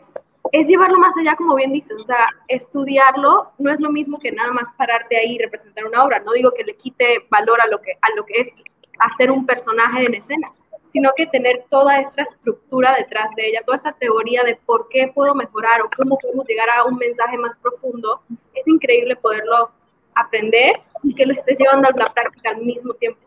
es 0.52 0.68
llevarlo 0.68 0.98
más 1.00 1.16
allá, 1.18 1.36
como 1.36 1.56
bien 1.56 1.72
dices, 1.72 2.02
o 2.02 2.06
sea, 2.06 2.28
estudiarlo 2.48 3.52
no 3.58 3.72
es 3.72 3.80
lo 3.80 3.92
mismo 3.92 4.20
que 4.20 4.32
nada 4.32 4.52
más 4.52 4.66
pararte 4.78 5.18
ahí 5.18 5.36
y 5.36 5.40
representar 5.40 5.86
una 5.86 6.04
obra, 6.04 6.20
no 6.20 6.34
digo 6.34 6.52
que 6.52 6.64
le 6.64 6.76
quite 6.76 7.26
valor 7.30 7.62
a 7.62 7.68
lo 7.68 7.80
que, 7.82 7.94
a 8.02 8.16
lo 8.16 8.26
que 8.26 8.42
es 8.42 8.54
hacer 9.00 9.32
un 9.32 9.46
personaje 9.46 10.06
en 10.06 10.16
escena, 10.16 10.48
sino 10.92 11.12
que 11.16 11.28
tener 11.28 11.66
toda 11.70 12.00
esta 12.00 12.24
estructura 12.24 12.96
detrás 12.98 13.34
de 13.36 13.48
ella, 13.48 13.62
toda 13.66 13.78
esta 13.78 13.94
teoría 13.94 14.44
de 14.44 14.58
por 14.66 14.90
qué 14.90 15.12
puedo 15.14 15.34
mejorar 15.34 15.82
o 15.82 15.90
cómo 15.96 16.18
podemos 16.18 16.46
llegar 16.48 16.70
a 16.70 16.84
un 16.84 16.98
mensaje 16.98 17.38
más 17.38 17.56
profundo, 17.62 18.22
es 18.54 18.68
increíble 18.68 19.16
poderlo 19.16 19.72
aprender 20.16 20.82
y 21.04 21.16
que 21.16 21.26
lo 21.26 21.34
estés 21.34 21.58
llevando 21.58 21.88
a 21.88 21.98
la 21.98 22.14
práctica 22.14 22.50
al 22.50 22.58
mismo 22.58 22.94
tiempo. 22.96 23.20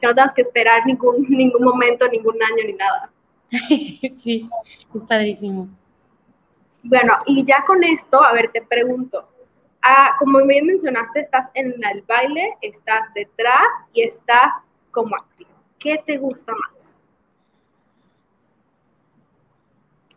Que 0.00 0.06
no 0.06 0.14
tengas 0.14 0.32
que 0.32 0.42
esperar 0.42 0.86
ningún, 0.86 1.26
ningún 1.28 1.64
momento, 1.64 2.08
ningún 2.08 2.36
año 2.42 2.64
ni 2.64 2.72
nada. 2.74 3.10
sí, 4.16 4.48
es 4.94 5.02
padrísimo. 5.08 5.68
Bueno, 6.82 7.18
y 7.26 7.44
ya 7.44 7.64
con 7.66 7.84
esto, 7.84 8.22
a 8.22 8.32
ver, 8.32 8.50
te 8.52 8.62
pregunto, 8.62 9.28
ah, 9.82 10.16
como 10.18 10.44
bien 10.46 10.66
mencionaste, 10.66 11.20
estás 11.20 11.48
en 11.54 11.74
el 11.84 12.02
baile, 12.02 12.56
estás 12.62 13.12
detrás 13.14 13.66
y 13.92 14.02
estás 14.02 14.54
como 14.90 15.16
actriz. 15.16 15.48
¿Qué 15.78 16.00
te 16.04 16.16
gusta 16.16 16.52
más? 16.52 16.80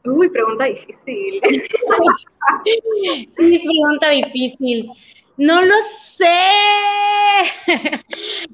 Uy, 0.06 0.30
pregunta 0.30 0.66
difícil. 0.66 1.42
sí, 3.30 3.60
pregunta 3.60 4.10
difícil. 4.10 4.92
No 5.38 5.62
lo 5.62 5.76
sé. 5.82 6.26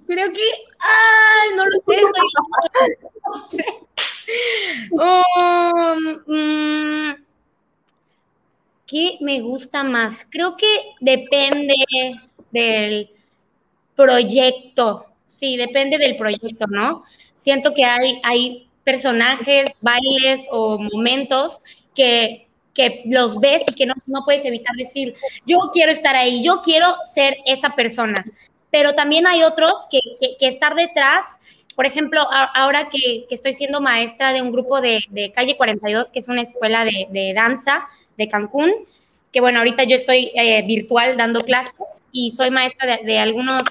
Creo 0.08 0.32
que. 0.32 0.52
¡Ay! 0.80 1.56
No 1.56 1.66
lo 1.66 1.80
sé. 1.80 2.02
No 3.26 3.38
sé. 3.48 3.66
Um, 4.92 6.22
mm, 6.28 7.16
¿Qué 8.90 9.18
me 9.22 9.42
gusta 9.42 9.84
más? 9.84 10.26
Creo 10.32 10.58
que 10.58 10.68
depende 11.00 11.76
del 12.52 13.12
proyecto. 13.96 15.06
Sí, 15.28 15.58
depende 15.58 16.00
del 16.00 16.16
proyecto, 16.16 16.66
¿no? 16.68 17.04
Siento 17.36 17.74
que 17.74 17.86
hay, 17.86 18.20
hay 18.24 18.68
personajes, 18.84 19.74
bailes 19.80 20.48
o 20.52 20.80
momentos 20.80 21.62
que, 21.94 22.48
que 22.74 23.04
los 23.06 23.40
ves 23.40 23.62
y 23.68 23.74
que 23.74 23.86
no, 23.86 23.94
no 24.08 24.26
puedes 24.26 24.44
evitar 24.46 24.76
decir, 24.76 25.14
yo 25.46 25.58
quiero 25.72 25.92
estar 25.92 26.16
ahí, 26.16 26.44
yo 26.44 26.62
quiero 26.62 26.96
ser 27.06 27.38
esa 27.46 27.76
persona. 27.76 28.26
Pero 28.72 28.96
también 28.96 29.28
hay 29.28 29.44
otros 29.44 29.86
que, 29.92 30.00
que, 30.40 30.48
estar 30.48 30.74
detrás 30.74 31.40
por 31.80 31.86
ejemplo, 31.86 32.28
ahora 32.56 32.90
que, 32.90 33.26
que, 33.30 33.36
estoy 33.36 33.54
siendo 33.54 33.80
maestra 33.80 34.34
de 34.34 34.42
un 34.42 34.52
grupo 34.52 34.82
de, 34.82 35.00
de, 35.12 35.32
Calle 35.32 35.56
42, 35.56 36.12
que 36.12 36.20
es 36.20 36.28
una 36.28 36.42
escuela 36.42 36.84
de, 36.84 37.08
de, 37.10 37.34
danza 37.34 37.88
de 38.18 38.28
Cancún, 38.28 38.70
que 39.32 39.40
bueno, 39.40 39.60
ahorita 39.60 39.86
yo 39.86 39.96
estoy 39.96 40.30
eh, 40.36 40.62
virtual 40.68 41.16
dando 41.16 41.46
clases 41.46 42.04
y 42.12 42.32
soy 42.32 42.52
maestra 42.52 42.98
de, 42.98 43.18
algunos 43.18 43.64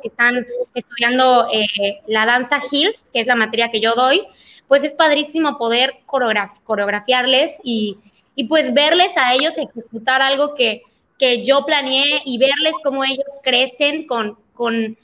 que 0.00 0.08
están 0.08 0.46
estudiando 0.74 1.46
eh, 1.52 2.00
la 2.06 2.24
danza 2.24 2.56
Hills, 2.70 3.10
que 3.12 3.20
es 3.20 3.26
la 3.26 3.36
materia 3.36 3.70
que 3.70 3.80
yo 3.80 3.96
doy, 3.96 4.26
pues 4.66 4.82
es 4.82 4.92
padrísimo 4.92 5.58
poder 5.58 5.98
coreografiarles 6.06 7.60
y, 7.62 7.98
y, 8.34 8.44
pues 8.44 8.72
verles 8.72 9.18
a 9.18 9.34
ellos 9.34 9.58
ejecutar 9.58 10.22
algo 10.22 10.54
que, 10.54 10.84
que 11.18 11.44
yo 11.44 11.66
planeé 11.66 12.22
y 12.24 12.38
verles 12.38 12.76
cómo 12.82 13.04
ellos 13.04 13.26
crecen 13.42 14.06
con, 14.06 14.38
con, 14.54 14.96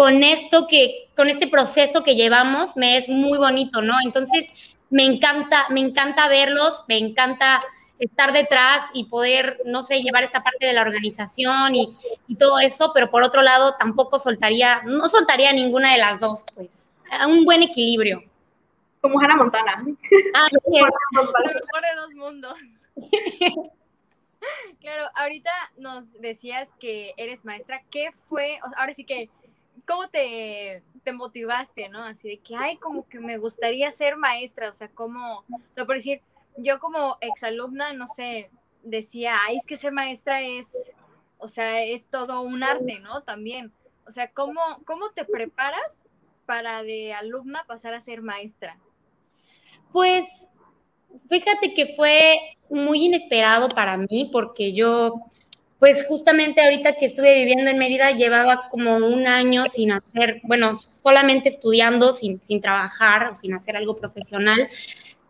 con 0.00 0.22
esto 0.22 0.66
que, 0.66 1.10
con 1.14 1.28
este 1.28 1.46
proceso 1.46 2.02
que 2.02 2.14
llevamos, 2.14 2.74
me 2.74 2.96
es 2.96 3.06
muy 3.10 3.36
bonito, 3.36 3.82
¿no? 3.82 3.92
Entonces, 4.02 4.74
me 4.88 5.04
encanta, 5.04 5.66
me 5.68 5.80
encanta 5.80 6.26
verlos, 6.26 6.86
me 6.88 6.96
encanta 6.96 7.62
estar 7.98 8.32
detrás 8.32 8.86
y 8.94 9.04
poder, 9.10 9.60
no 9.66 9.82
sé, 9.82 10.00
llevar 10.00 10.24
esta 10.24 10.42
parte 10.42 10.64
de 10.64 10.72
la 10.72 10.80
organización 10.80 11.74
y, 11.74 11.98
y, 12.28 12.36
todo 12.36 12.60
eso, 12.60 12.92
pero 12.94 13.10
por 13.10 13.22
otro 13.22 13.42
lado 13.42 13.74
tampoco 13.78 14.18
soltaría, 14.18 14.80
no 14.86 15.06
soltaría 15.10 15.52
ninguna 15.52 15.92
de 15.92 15.98
las 15.98 16.18
dos, 16.18 16.46
pues, 16.54 16.94
un 17.28 17.44
buen 17.44 17.62
equilibrio. 17.62 18.24
Como 19.02 19.20
Hannah 19.20 19.36
Montana. 19.36 19.84
Ah, 20.32 20.48
Lo 20.50 21.24
mejor 21.24 21.82
de 21.82 22.00
dos 22.00 22.14
mundos. 22.14 22.56
claro, 24.80 25.10
ahorita 25.14 25.50
nos 25.76 26.10
decías 26.20 26.72
que 26.80 27.12
eres 27.18 27.44
maestra, 27.44 27.82
¿qué 27.90 28.12
fue, 28.30 28.58
ahora 28.78 28.94
sí 28.94 29.04
que, 29.04 29.28
cómo 29.86 30.08
te, 30.08 30.82
te 31.02 31.12
motivaste, 31.12 31.88
no? 31.88 32.02
Así 32.02 32.28
de 32.28 32.38
que, 32.38 32.56
ay, 32.56 32.76
como 32.76 33.08
que 33.08 33.20
me 33.20 33.38
gustaría 33.38 33.90
ser 33.90 34.16
maestra, 34.16 34.68
o 34.68 34.72
sea, 34.72 34.88
cómo, 34.88 35.40
o 35.40 35.74
sea, 35.74 35.84
por 35.84 35.96
decir, 35.96 36.22
yo 36.56 36.78
como 36.78 37.16
exalumna, 37.20 37.92
no 37.92 38.06
sé, 38.06 38.50
decía, 38.82 39.36
ay, 39.46 39.56
es 39.56 39.66
que 39.66 39.76
ser 39.76 39.92
maestra 39.92 40.42
es, 40.42 40.92
o 41.38 41.48
sea, 41.48 41.82
es 41.82 42.08
todo 42.08 42.42
un 42.42 42.62
arte, 42.62 42.98
¿no? 43.00 43.22
También. 43.22 43.72
O 44.06 44.12
sea, 44.12 44.30
¿cómo, 44.32 44.60
cómo 44.84 45.10
te 45.10 45.24
preparas 45.24 46.02
para 46.46 46.82
de 46.82 47.12
alumna 47.12 47.64
pasar 47.66 47.94
a 47.94 48.00
ser 48.00 48.22
maestra? 48.22 48.78
Pues 49.92 50.48
fíjate 51.28 51.74
que 51.74 51.94
fue 51.94 52.56
muy 52.68 53.06
inesperado 53.06 53.68
para 53.70 53.96
mí 53.96 54.28
porque 54.32 54.72
yo, 54.72 55.14
pues 55.80 56.06
justamente 56.06 56.62
ahorita 56.62 56.92
que 56.92 57.06
estuve 57.06 57.34
viviendo 57.34 57.68
en 57.68 57.78
Mérida, 57.78 58.12
llevaba 58.12 58.68
como 58.70 58.96
un 58.96 59.26
año 59.26 59.66
sin 59.68 59.90
hacer, 59.92 60.40
bueno, 60.44 60.76
solamente 60.76 61.48
estudiando, 61.48 62.12
sin, 62.12 62.40
sin 62.40 62.60
trabajar 62.60 63.30
o 63.32 63.34
sin 63.34 63.54
hacer 63.54 63.76
algo 63.76 63.96
profesional 63.96 64.68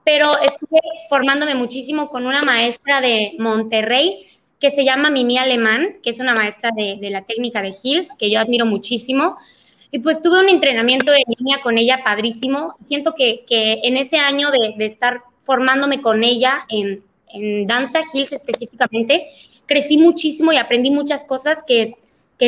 pero 0.04 0.33
estuve 0.40 0.80
formándome 1.09 1.54
muchísimo 1.54 2.09
con 2.09 2.26
una 2.26 2.42
maestra 2.42 3.00
de 3.00 3.35
Monterrey 3.38 4.26
que 4.59 4.71
se 4.71 4.85
llama 4.85 5.11
Mimi 5.11 5.38
Alemán, 5.38 5.99
que 6.02 6.11
es 6.11 6.21
una 6.21 6.35
maestra 6.35 6.71
de, 6.75 6.99
la 7.11 7.23
técnica 7.23 7.62
de 7.62 7.73
Hills, 7.83 8.14
que 8.19 8.30
yo 8.30 8.40
admiro 8.40 8.66
muchísimo. 8.66 9.37
Y 9.90 10.00
pues 10.00 10.21
tuve 10.21 10.40
un 10.40 10.49
entrenamiento 10.49 11.11
de 11.11 11.23
línea 11.38 11.61
con 11.62 11.78
ella 11.78 12.02
padrísimo. 12.04 12.75
Siento 12.78 13.14
que, 13.14 13.45
en 13.49 13.97
ese 13.97 14.19
año 14.19 14.50
de, 14.50 14.85
estar 14.85 15.23
formándome 15.45 16.02
con 16.02 16.23
ella 16.23 16.66
en, 16.69 17.04
danza 17.66 18.00
Hills 18.12 18.33
específicamente, 18.33 19.28
crecí 19.70 19.96
muchísimo 19.96 20.52
y 20.52 20.56
aprendí 20.56 20.90
muchas 20.90 21.24
cosas 21.24 21.62
que, 21.62 21.94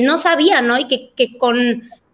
no 0.03 0.19
sabía, 0.19 0.61
¿no? 0.61 0.77
Y 0.77 0.89
que, 0.89 1.11
que 1.15 1.39
con 1.39 1.57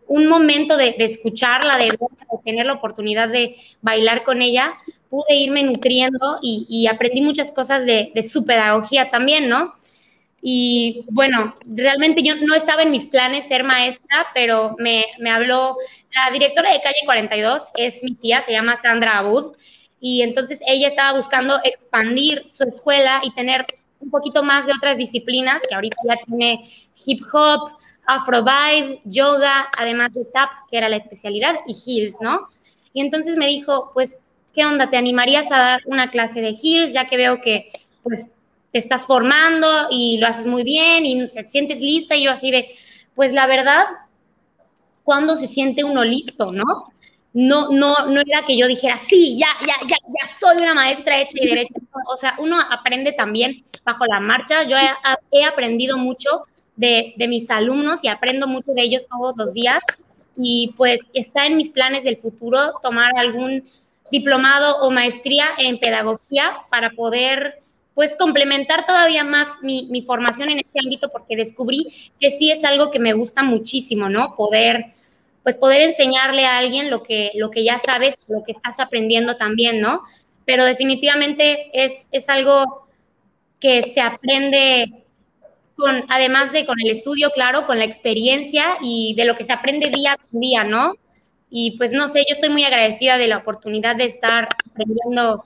un 0.06 0.26
momento 0.26 0.76
de, 0.76 0.94
escucharla, 0.98 1.78
de, 1.78 1.84
de, 1.84 1.98
tener 2.44 2.66
la 2.66 2.74
oportunidad 2.74 3.30
de 3.30 3.56
bailar 3.80 4.22
con 4.22 4.42
ella, 4.42 4.74
pude 5.08 5.34
irme 5.34 5.62
nutriendo 5.62 6.38
y, 6.42 6.86
aprendí 6.88 7.22
muchas 7.22 7.52
cosas 7.52 7.86
de, 7.86 8.12
su 8.28 8.44
pedagogía 8.44 9.10
también, 9.10 9.48
¿no? 9.48 9.74
Y 10.42 11.04
bueno, 11.10 11.54
realmente 11.64 12.22
yo 12.22 12.34
no 12.36 12.54
estaba 12.54 12.82
en 12.82 12.90
mis 12.90 13.06
planes 13.06 13.48
ser 13.48 13.64
maestra, 13.64 14.26
pero 14.34 14.76
me, 14.78 15.06
me 15.20 15.30
habló 15.30 15.78
la 16.12 16.30
directora 16.30 16.70
de 16.70 16.82
Calle 16.82 17.00
42, 17.06 17.70
es 17.76 18.02
mi 18.02 18.14
tía, 18.14 18.42
se 18.42 18.52
llama 18.52 18.76
Sandra 18.76 19.18
Abud, 19.18 19.56
y 20.00 20.20
entonces 20.20 20.60
ella 20.66 20.86
estaba 20.86 21.16
buscando 21.16 21.58
expandir 21.64 22.42
su 22.42 22.64
escuela 22.64 23.20
y 23.24 23.32
tener 23.32 23.66
un 24.00 24.10
poquito 24.10 24.42
más 24.42 24.66
de 24.66 24.72
otras 24.72 24.96
disciplinas, 24.96 25.62
que 25.68 25.74
ahorita 25.74 25.96
ya 26.08 26.16
tiene 26.26 26.70
hip 27.06 27.22
hop, 27.32 27.72
afrovibe, 28.06 29.00
yoga, 29.04 29.68
además 29.76 30.12
de 30.14 30.24
tap, 30.24 30.50
que 30.70 30.78
era 30.78 30.88
la 30.88 30.96
especialidad, 30.96 31.56
y 31.66 31.74
heels, 31.74 32.16
¿no? 32.20 32.48
Y 32.92 33.00
entonces 33.00 33.36
me 33.36 33.46
dijo, 33.46 33.90
pues 33.92 34.18
¿qué 34.58 34.64
onda? 34.64 34.90
¿Te 34.90 34.96
animarías 34.96 35.52
a 35.52 35.58
dar 35.58 35.80
una 35.86 36.10
clase 36.10 36.40
de 36.40 36.56
heels 36.60 36.92
ya 36.92 37.06
que 37.06 37.16
veo 37.16 37.40
que 37.40 37.70
pues 38.02 38.28
te 38.72 38.78
estás 38.78 39.06
formando 39.06 39.86
y 39.88 40.18
lo 40.18 40.26
haces 40.26 40.46
muy 40.46 40.64
bien 40.64 41.06
y 41.06 41.28
te 41.28 41.44
sientes 41.44 41.80
lista? 41.80 42.16
Y 42.16 42.24
yo 42.24 42.32
así 42.32 42.50
de, 42.50 42.68
pues 43.14 43.32
la 43.32 43.46
verdad, 43.46 43.84
¿cuándo 45.04 45.36
se 45.36 45.46
siente 45.46 45.84
uno 45.84 46.02
listo, 46.02 46.50
no? 46.50 46.92
No, 47.32 47.70
no, 47.70 48.06
no 48.06 48.20
era 48.20 48.42
que 48.46 48.56
yo 48.56 48.66
dijera, 48.66 48.96
sí, 48.96 49.38
ya, 49.38 49.48
ya, 49.60 49.74
ya, 49.86 49.96
ya 49.96 50.38
soy 50.40 50.62
una 50.62 50.74
maestra 50.74 51.20
hecha 51.20 51.36
y 51.40 51.46
derecha. 51.46 51.74
O 52.10 52.16
sea, 52.16 52.36
uno 52.38 52.58
aprende 52.58 53.12
también 53.12 53.64
bajo 53.84 54.06
la 54.06 54.18
marcha. 54.18 54.62
Yo 54.62 54.78
he, 54.78 54.88
he 55.30 55.44
aprendido 55.44 55.98
mucho 55.98 56.42
de, 56.74 57.12
de 57.16 57.28
mis 57.28 57.50
alumnos 57.50 58.02
y 58.02 58.08
aprendo 58.08 58.46
mucho 58.46 58.72
de 58.72 58.82
ellos 58.82 59.04
todos 59.10 59.36
los 59.36 59.52
días. 59.52 59.82
Y 60.38 60.72
pues 60.76 61.00
está 61.12 61.44
en 61.46 61.58
mis 61.58 61.68
planes 61.68 62.04
del 62.04 62.16
futuro 62.16 62.74
tomar 62.82 63.12
algún 63.18 63.64
diplomado 64.10 64.78
o 64.78 64.90
maestría 64.90 65.48
en 65.58 65.78
pedagogía 65.78 66.58
para 66.70 66.90
poder 66.90 67.60
pues 67.98 68.14
complementar 68.14 68.86
todavía 68.86 69.24
más 69.24 69.48
mi, 69.60 69.88
mi, 69.90 70.02
formación 70.02 70.50
en 70.50 70.60
ese 70.60 70.78
ámbito 70.78 71.08
porque 71.08 71.34
descubrí 71.34 71.88
que 72.20 72.30
sí 72.30 72.48
es 72.48 72.62
algo 72.62 72.92
que 72.92 73.00
me 73.00 73.12
gusta 73.12 73.42
muchísimo, 73.42 74.08
¿no? 74.08 74.36
Poder, 74.36 74.92
pues 75.42 75.56
poder 75.56 75.80
enseñarle 75.80 76.44
a 76.44 76.58
alguien 76.58 76.90
lo 76.90 77.02
que, 77.02 77.32
lo 77.34 77.50
que 77.50 77.64
ya 77.64 77.78
sabes, 77.78 78.16
lo 78.28 78.42
que 78.44 78.52
estás 78.52 78.80
aprendiendo 78.80 79.36
también, 79.36 79.80
¿no? 79.80 80.02
Pero 80.44 80.64
definitivamente 80.64 81.70
es, 81.72 82.08
es 82.12 82.28
algo 82.28 82.86
que 83.60 83.82
se 83.84 84.00
aprende 84.00 85.04
con, 85.76 86.04
además 86.08 86.52
de 86.52 86.66
con 86.66 86.76
el 86.80 86.90
estudio, 86.90 87.30
claro, 87.30 87.66
con 87.66 87.78
la 87.78 87.84
experiencia 87.84 88.76
y 88.80 89.14
de 89.16 89.24
lo 89.24 89.36
que 89.36 89.44
se 89.44 89.52
aprende 89.52 89.90
día 89.90 90.12
a 90.12 90.16
día, 90.30 90.64
¿no? 90.64 90.94
Y 91.50 91.76
pues 91.78 91.92
no 91.92 92.08
sé, 92.08 92.24
yo 92.28 92.34
estoy 92.34 92.50
muy 92.50 92.64
agradecida 92.64 93.16
de 93.16 93.28
la 93.28 93.38
oportunidad 93.38 93.96
de 93.96 94.04
estar 94.04 94.48
aprendiendo 94.70 95.44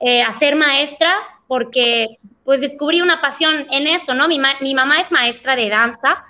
eh, 0.00 0.22
a 0.22 0.32
ser 0.32 0.56
maestra 0.56 1.14
porque 1.46 2.18
pues 2.44 2.60
descubrí 2.60 3.00
una 3.00 3.20
pasión 3.20 3.66
en 3.70 3.86
eso, 3.86 4.14
¿no? 4.14 4.28
Mi, 4.28 4.40
mi 4.60 4.74
mamá 4.74 5.00
es 5.00 5.12
maestra 5.12 5.56
de 5.56 5.68
danza 5.68 6.24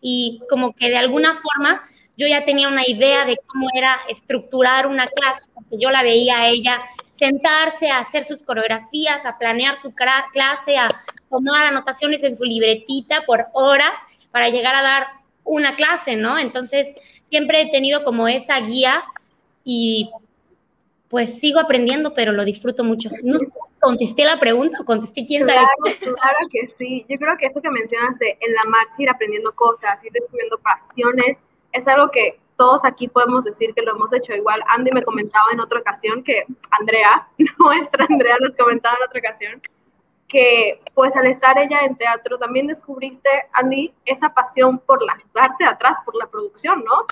y 0.00 0.40
como 0.48 0.72
que 0.74 0.88
de 0.88 0.96
alguna 0.96 1.34
forma 1.34 1.82
yo 2.16 2.26
ya 2.26 2.44
tenía 2.44 2.68
una 2.68 2.86
idea 2.86 3.24
de 3.24 3.38
cómo 3.46 3.68
era 3.74 3.98
estructurar 4.08 4.86
una 4.86 5.06
clase, 5.06 5.44
porque 5.54 5.76
yo 5.78 5.90
la 5.90 6.02
veía 6.02 6.40
a 6.40 6.48
ella 6.48 6.82
sentarse 7.12 7.90
a 7.90 7.98
hacer 7.98 8.24
sus 8.24 8.42
coreografías, 8.42 9.24
a 9.26 9.38
planear 9.38 9.76
su 9.76 9.92
clase, 9.94 10.76
a 10.76 10.88
tomar 11.30 11.66
anotaciones 11.66 12.22
en 12.22 12.36
su 12.36 12.44
libretita 12.44 13.22
por 13.26 13.46
horas 13.52 13.98
para 14.30 14.48
llegar 14.48 14.74
a 14.74 14.82
dar 14.82 15.06
una 15.44 15.74
clase, 15.74 16.16
¿no? 16.16 16.38
Entonces, 16.38 16.94
siempre 17.24 17.62
he 17.62 17.70
tenido 17.70 18.04
como 18.04 18.28
esa 18.28 18.60
guía 18.60 19.02
y 19.64 20.10
pues 21.08 21.38
sigo 21.38 21.60
aprendiendo, 21.60 22.14
pero 22.14 22.32
lo 22.32 22.44
disfruto 22.44 22.84
mucho. 22.84 23.10
Contesté 23.80 24.24
la 24.24 24.40
pregunta 24.40 24.78
o 24.80 24.84
contesté 24.84 25.26
quién 25.26 25.46
sabe. 25.46 25.66
Claro, 26.00 26.38
que 26.50 26.68
sí. 26.68 27.04
Yo 27.08 27.18
creo 27.18 27.36
que 27.36 27.46
eso 27.46 27.60
que 27.60 27.70
mencionas 27.70 28.18
de 28.18 28.38
en 28.40 28.54
la 28.54 28.62
marcha 28.64 28.94
ir 28.98 29.10
aprendiendo 29.10 29.52
cosas, 29.54 30.02
ir 30.02 30.12
descubriendo 30.12 30.58
pasiones, 30.58 31.36
es 31.72 31.86
algo 31.88 32.10
que 32.10 32.40
todos 32.56 32.84
aquí 32.84 33.08
podemos 33.08 33.44
decir 33.44 33.74
que 33.74 33.82
lo 33.82 33.92
hemos 33.92 34.12
hecho. 34.12 34.34
Igual 34.34 34.62
Andy 34.68 34.92
me 34.92 35.02
comentaba 35.02 35.46
en 35.52 35.60
otra 35.60 35.80
ocasión 35.80 36.22
que 36.22 36.44
Andrea, 36.70 37.28
nuestra 37.58 38.06
Andrea 38.08 38.36
nos 38.40 38.54
comentaba 38.54 38.96
en 38.98 39.08
otra 39.08 39.18
ocasión, 39.18 39.62
que 40.28 40.80
pues 40.94 41.14
al 41.16 41.26
estar 41.26 41.58
ella 41.58 41.80
en 41.80 41.96
teatro 41.96 42.38
también 42.38 42.66
descubriste, 42.66 43.28
Andy, 43.52 43.92
esa 44.04 44.32
pasión 44.32 44.78
por 44.78 45.02
la 45.02 45.18
parte 45.32 45.64
de 45.64 45.70
atrás, 45.70 45.98
por 46.04 46.14
la 46.14 46.26
producción, 46.26 46.84
¿no? 46.84 47.06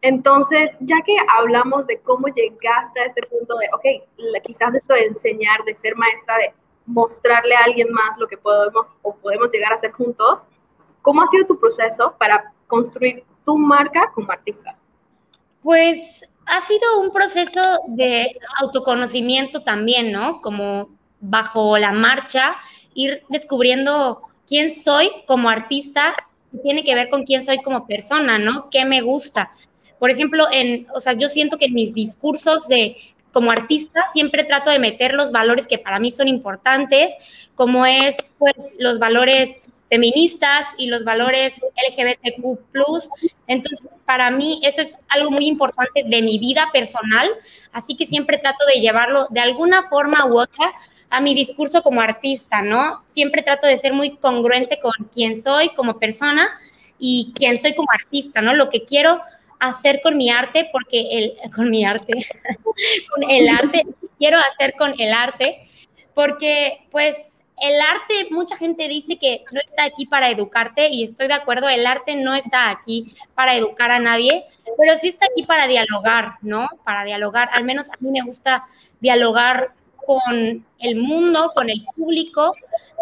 Entonces, 0.00 0.70
ya 0.80 1.00
que 1.04 1.16
hablamos 1.34 1.86
de 1.86 1.98
cómo 2.00 2.28
llegaste 2.28 3.00
a 3.00 3.06
este 3.06 3.22
punto 3.26 3.56
de, 3.56 3.68
ok, 3.72 4.42
quizás 4.44 4.74
esto 4.74 4.92
de 4.92 5.06
enseñar, 5.06 5.64
de 5.64 5.74
ser 5.76 5.96
maestra, 5.96 6.36
de 6.36 6.54
mostrarle 6.86 7.56
a 7.56 7.64
alguien 7.64 7.90
más 7.90 8.16
lo 8.18 8.28
que 8.28 8.36
podemos 8.36 8.86
o 9.02 9.16
podemos 9.16 9.50
llegar 9.50 9.72
a 9.72 9.76
hacer 9.76 9.92
juntos, 9.92 10.42
¿cómo 11.00 11.22
ha 11.22 11.26
sido 11.28 11.46
tu 11.46 11.58
proceso 11.58 12.14
para 12.18 12.52
construir 12.66 13.24
tu 13.44 13.58
marca 13.58 14.10
como 14.14 14.30
artista? 14.30 14.76
Pues 15.62 16.28
ha 16.46 16.60
sido 16.62 17.00
un 17.00 17.12
proceso 17.12 17.60
de 17.88 18.38
autoconocimiento 18.60 19.60
también, 19.60 20.12
¿no? 20.12 20.40
Como 20.40 20.90
bajo 21.20 21.78
la 21.78 21.92
marcha, 21.92 22.56
ir 22.92 23.22
descubriendo 23.28 24.22
quién 24.46 24.72
soy 24.72 25.10
como 25.26 25.48
artista, 25.48 26.14
tiene 26.62 26.84
que 26.84 26.94
ver 26.94 27.08
con 27.08 27.24
quién 27.24 27.42
soy 27.42 27.58
como 27.62 27.86
persona, 27.86 28.38
¿no? 28.38 28.68
¿Qué 28.70 28.84
me 28.84 29.00
gusta? 29.00 29.50
Por 29.98 30.10
ejemplo, 30.10 30.46
en, 30.52 30.86
o 30.94 31.00
sea, 31.00 31.14
yo 31.14 31.28
siento 31.28 31.56
que 31.56 31.66
en 31.66 31.74
mis 31.74 31.94
discursos 31.94 32.68
de 32.68 32.96
como 33.32 33.50
artista 33.50 34.04
siempre 34.12 34.44
trato 34.44 34.70
de 34.70 34.78
meter 34.78 35.14
los 35.14 35.32
valores 35.32 35.66
que 35.66 35.78
para 35.78 35.98
mí 35.98 36.12
son 36.12 36.28
importantes, 36.28 37.14
como 37.56 37.84
es 37.84 38.32
pues 38.38 38.74
los 38.78 38.98
valores 38.98 39.60
feministas 39.94 40.66
y 40.76 40.88
los 40.88 41.04
valores 41.04 41.60
LGBTQ+. 41.88 42.58
Entonces, 43.46 43.88
para 44.04 44.32
mí 44.32 44.60
eso 44.64 44.80
es 44.80 44.98
algo 45.08 45.30
muy 45.30 45.46
importante 45.46 46.02
de 46.04 46.22
mi 46.22 46.38
vida 46.38 46.68
personal, 46.72 47.30
así 47.72 47.94
que 47.96 48.04
siempre 48.04 48.38
trato 48.38 48.66
de 48.66 48.80
llevarlo 48.80 49.28
de 49.30 49.40
alguna 49.40 49.84
forma 49.84 50.26
u 50.26 50.40
otra 50.40 50.72
a 51.10 51.20
mi 51.20 51.32
discurso 51.32 51.82
como 51.82 52.00
artista, 52.00 52.60
¿no? 52.60 53.04
Siempre 53.06 53.42
trato 53.42 53.68
de 53.68 53.78
ser 53.78 53.92
muy 53.92 54.16
congruente 54.16 54.80
con 54.80 54.92
quién 55.12 55.40
soy 55.40 55.68
como 55.76 56.00
persona 56.00 56.48
y 56.98 57.32
quién 57.36 57.56
soy 57.56 57.74
como 57.76 57.88
artista, 57.92 58.42
¿no? 58.42 58.52
Lo 58.52 58.70
que 58.70 58.84
quiero 58.84 59.20
hacer 59.60 60.00
con 60.02 60.16
mi 60.16 60.28
arte, 60.30 60.68
porque 60.72 61.06
el, 61.12 61.34
con 61.54 61.70
mi 61.70 61.84
arte, 61.84 62.14
con 63.14 63.30
el 63.30 63.48
arte, 63.48 63.86
quiero 64.18 64.38
hacer 64.38 64.74
con 64.76 64.92
el 64.98 65.12
arte, 65.12 65.68
porque 66.14 66.84
pues 66.90 67.43
el 67.56 67.80
arte, 67.80 68.28
mucha 68.30 68.56
gente 68.56 68.88
dice 68.88 69.16
que 69.16 69.44
no 69.52 69.60
está 69.60 69.84
aquí 69.84 70.06
para 70.06 70.30
educarte 70.30 70.88
y 70.88 71.04
estoy 71.04 71.28
de 71.28 71.34
acuerdo, 71.34 71.68
el 71.68 71.86
arte 71.86 72.16
no 72.16 72.34
está 72.34 72.70
aquí 72.70 73.14
para 73.34 73.54
educar 73.56 73.90
a 73.90 74.00
nadie, 74.00 74.44
pero 74.76 74.98
sí 74.98 75.08
está 75.08 75.26
aquí 75.26 75.42
para 75.44 75.66
dialogar, 75.66 76.34
¿no? 76.42 76.68
Para 76.84 77.04
dialogar, 77.04 77.50
al 77.52 77.64
menos 77.64 77.90
a 77.90 77.96
mí 78.00 78.10
me 78.10 78.22
gusta 78.26 78.66
dialogar 79.00 79.72
con 80.04 80.66
el 80.78 80.96
mundo, 80.96 81.52
con 81.54 81.70
el 81.70 81.84
público, 81.96 82.54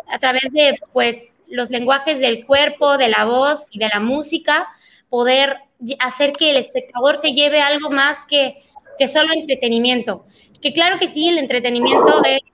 a 0.08 0.18
través 0.18 0.52
de, 0.52 0.78
pues, 0.92 1.42
los 1.48 1.70
lenguajes 1.70 2.20
del 2.20 2.44
cuerpo, 2.46 2.98
de 2.98 3.08
la 3.08 3.24
voz 3.24 3.66
y 3.70 3.78
de 3.78 3.88
la 3.88 4.00
música, 4.00 4.68
poder 5.08 5.56
hacer 5.98 6.32
que 6.32 6.50
el 6.50 6.56
espectador 6.56 7.16
se 7.16 7.32
lleve 7.32 7.60
algo 7.60 7.90
más 7.90 8.26
que, 8.26 8.62
que 8.98 9.08
solo 9.08 9.32
entretenimiento. 9.32 10.26
Que 10.60 10.72
claro 10.72 10.98
que 10.98 11.08
sí, 11.08 11.28
el 11.28 11.38
entretenimiento 11.38 12.22
es 12.24 12.52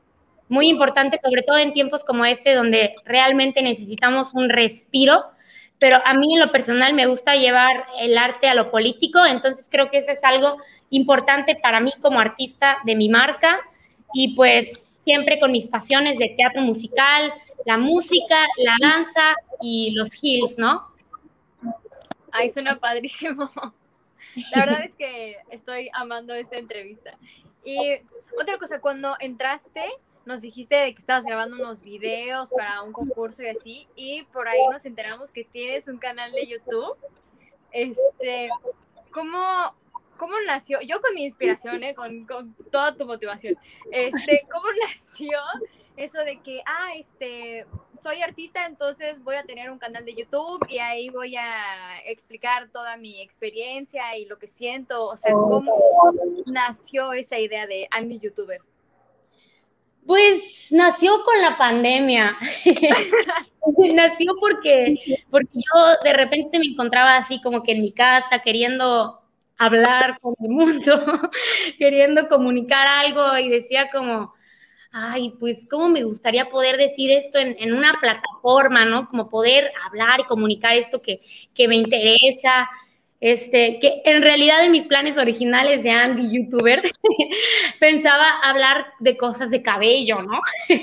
muy 0.48 0.68
importante, 0.68 1.18
sobre 1.18 1.42
todo 1.42 1.58
en 1.58 1.72
tiempos 1.72 2.04
como 2.04 2.24
este, 2.24 2.54
donde 2.54 2.94
realmente 3.04 3.62
necesitamos 3.62 4.34
un 4.34 4.48
respiro. 4.48 5.24
Pero 5.78 6.00
a 6.04 6.14
mí 6.14 6.34
en 6.34 6.40
lo 6.40 6.50
personal 6.50 6.92
me 6.94 7.06
gusta 7.06 7.36
llevar 7.36 7.86
el 8.00 8.18
arte 8.18 8.48
a 8.48 8.54
lo 8.54 8.70
político, 8.70 9.24
entonces 9.24 9.68
creo 9.70 9.90
que 9.90 9.98
eso 9.98 10.10
es 10.10 10.24
algo 10.24 10.56
importante 10.90 11.54
para 11.54 11.78
mí 11.78 11.92
como 12.00 12.18
artista 12.18 12.78
de 12.84 12.96
mi 12.96 13.08
marca 13.08 13.60
y 14.12 14.34
pues 14.34 14.80
siempre 14.98 15.38
con 15.38 15.52
mis 15.52 15.66
pasiones 15.66 16.18
de 16.18 16.34
teatro 16.36 16.62
musical, 16.62 17.32
la 17.64 17.78
música, 17.78 18.44
la 18.56 18.74
danza 18.80 19.34
y 19.60 19.92
los 19.92 20.10
hills, 20.20 20.58
¿no? 20.58 20.88
Ay, 22.32 22.50
suena 22.50 22.78
padrísimo. 22.78 23.50
La 24.52 24.66
verdad 24.66 24.84
es 24.84 24.94
que 24.94 25.36
estoy 25.50 25.90
amando 25.92 26.34
esta 26.34 26.56
entrevista. 26.56 27.16
Y 27.64 27.78
otra 28.40 28.58
cosa, 28.58 28.80
cuando 28.80 29.16
entraste, 29.20 29.84
nos 30.28 30.42
dijiste 30.42 30.92
que 30.92 30.98
estabas 31.00 31.24
grabando 31.24 31.56
unos 31.56 31.80
videos 31.80 32.50
para 32.50 32.82
un 32.82 32.92
concurso 32.92 33.42
y 33.42 33.48
así, 33.48 33.88
y 33.96 34.24
por 34.24 34.46
ahí 34.46 34.60
nos 34.70 34.84
enteramos 34.84 35.30
que 35.30 35.42
tienes 35.42 35.88
un 35.88 35.96
canal 35.96 36.30
de 36.32 36.46
YouTube. 36.46 36.96
Este, 37.72 38.50
¿cómo, 39.10 39.74
cómo 40.18 40.34
nació? 40.46 40.82
Yo 40.82 41.00
con 41.00 41.14
mi 41.14 41.24
inspiración, 41.24 41.82
¿eh? 41.82 41.94
con, 41.94 42.26
con 42.26 42.54
toda 42.70 42.94
tu 42.94 43.06
motivación, 43.06 43.56
este, 43.90 44.46
¿cómo 44.52 44.66
nació 44.86 45.38
eso 45.96 46.18
de 46.20 46.40
que, 46.42 46.60
ah, 46.66 46.92
este, 46.94 47.64
soy 47.96 48.20
artista, 48.20 48.66
entonces 48.66 49.24
voy 49.24 49.36
a 49.36 49.44
tener 49.44 49.70
un 49.70 49.78
canal 49.78 50.04
de 50.04 50.14
YouTube 50.14 50.64
y 50.68 50.78
ahí 50.78 51.08
voy 51.08 51.36
a 51.36 52.00
explicar 52.04 52.68
toda 52.68 52.98
mi 52.98 53.22
experiencia 53.22 54.14
y 54.18 54.26
lo 54.26 54.38
que 54.38 54.46
siento, 54.46 55.06
o 55.06 55.16
sea, 55.16 55.32
¿cómo 55.32 55.72
nació 56.44 57.14
esa 57.14 57.38
idea 57.38 57.66
de 57.66 57.88
Andy 57.90 58.20
YouTuber? 58.20 58.60
Pues 60.08 60.68
nació 60.70 61.22
con 61.22 61.38
la 61.42 61.58
pandemia. 61.58 62.38
nació 63.94 64.36
porque, 64.40 64.94
porque 65.30 65.52
yo 65.52 66.02
de 66.02 66.14
repente 66.14 66.58
me 66.58 66.64
encontraba 66.64 67.16
así 67.16 67.42
como 67.42 67.62
que 67.62 67.72
en 67.72 67.82
mi 67.82 67.92
casa 67.92 68.38
queriendo 68.38 69.20
hablar 69.58 70.18
con 70.22 70.34
el 70.40 70.48
mundo, 70.48 70.98
queriendo 71.78 72.26
comunicar 72.26 72.86
algo 72.86 73.36
y 73.36 73.50
decía 73.50 73.90
como, 73.92 74.32
ay, 74.92 75.34
pues 75.38 75.68
cómo 75.70 75.90
me 75.90 76.04
gustaría 76.04 76.48
poder 76.48 76.78
decir 76.78 77.10
esto 77.10 77.38
en, 77.38 77.54
en, 77.58 77.74
una 77.74 77.92
plataforma, 78.00 78.86
¿no? 78.86 79.08
Como 79.08 79.28
poder 79.28 79.70
hablar 79.86 80.20
y 80.20 80.24
comunicar 80.24 80.74
esto 80.74 81.02
que, 81.02 81.20
que 81.52 81.68
me 81.68 81.76
interesa, 81.76 82.66
este, 83.20 83.80
que 83.80 84.02
en 84.04 84.22
realidad 84.22 84.64
en 84.64 84.70
mis 84.70 84.84
planes 84.84 85.18
originales 85.18 85.82
de 85.82 85.90
Andy, 85.90 86.30
youtuber, 86.30 86.82
pensaba 87.80 88.38
hablar 88.42 88.86
de 89.00 89.16
cosas 89.16 89.50
de 89.50 89.60
cabello, 89.60 90.18
¿no? 90.18 90.40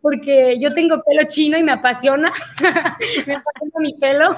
Porque 0.00 0.58
yo 0.60 0.72
tengo 0.74 1.02
pelo 1.02 1.22
chino 1.26 1.58
y 1.58 1.64
me 1.64 1.72
apasiona, 1.72 2.30
me 3.26 3.34
apasiona 3.34 3.80
mi 3.80 3.94
pelo. 3.94 4.36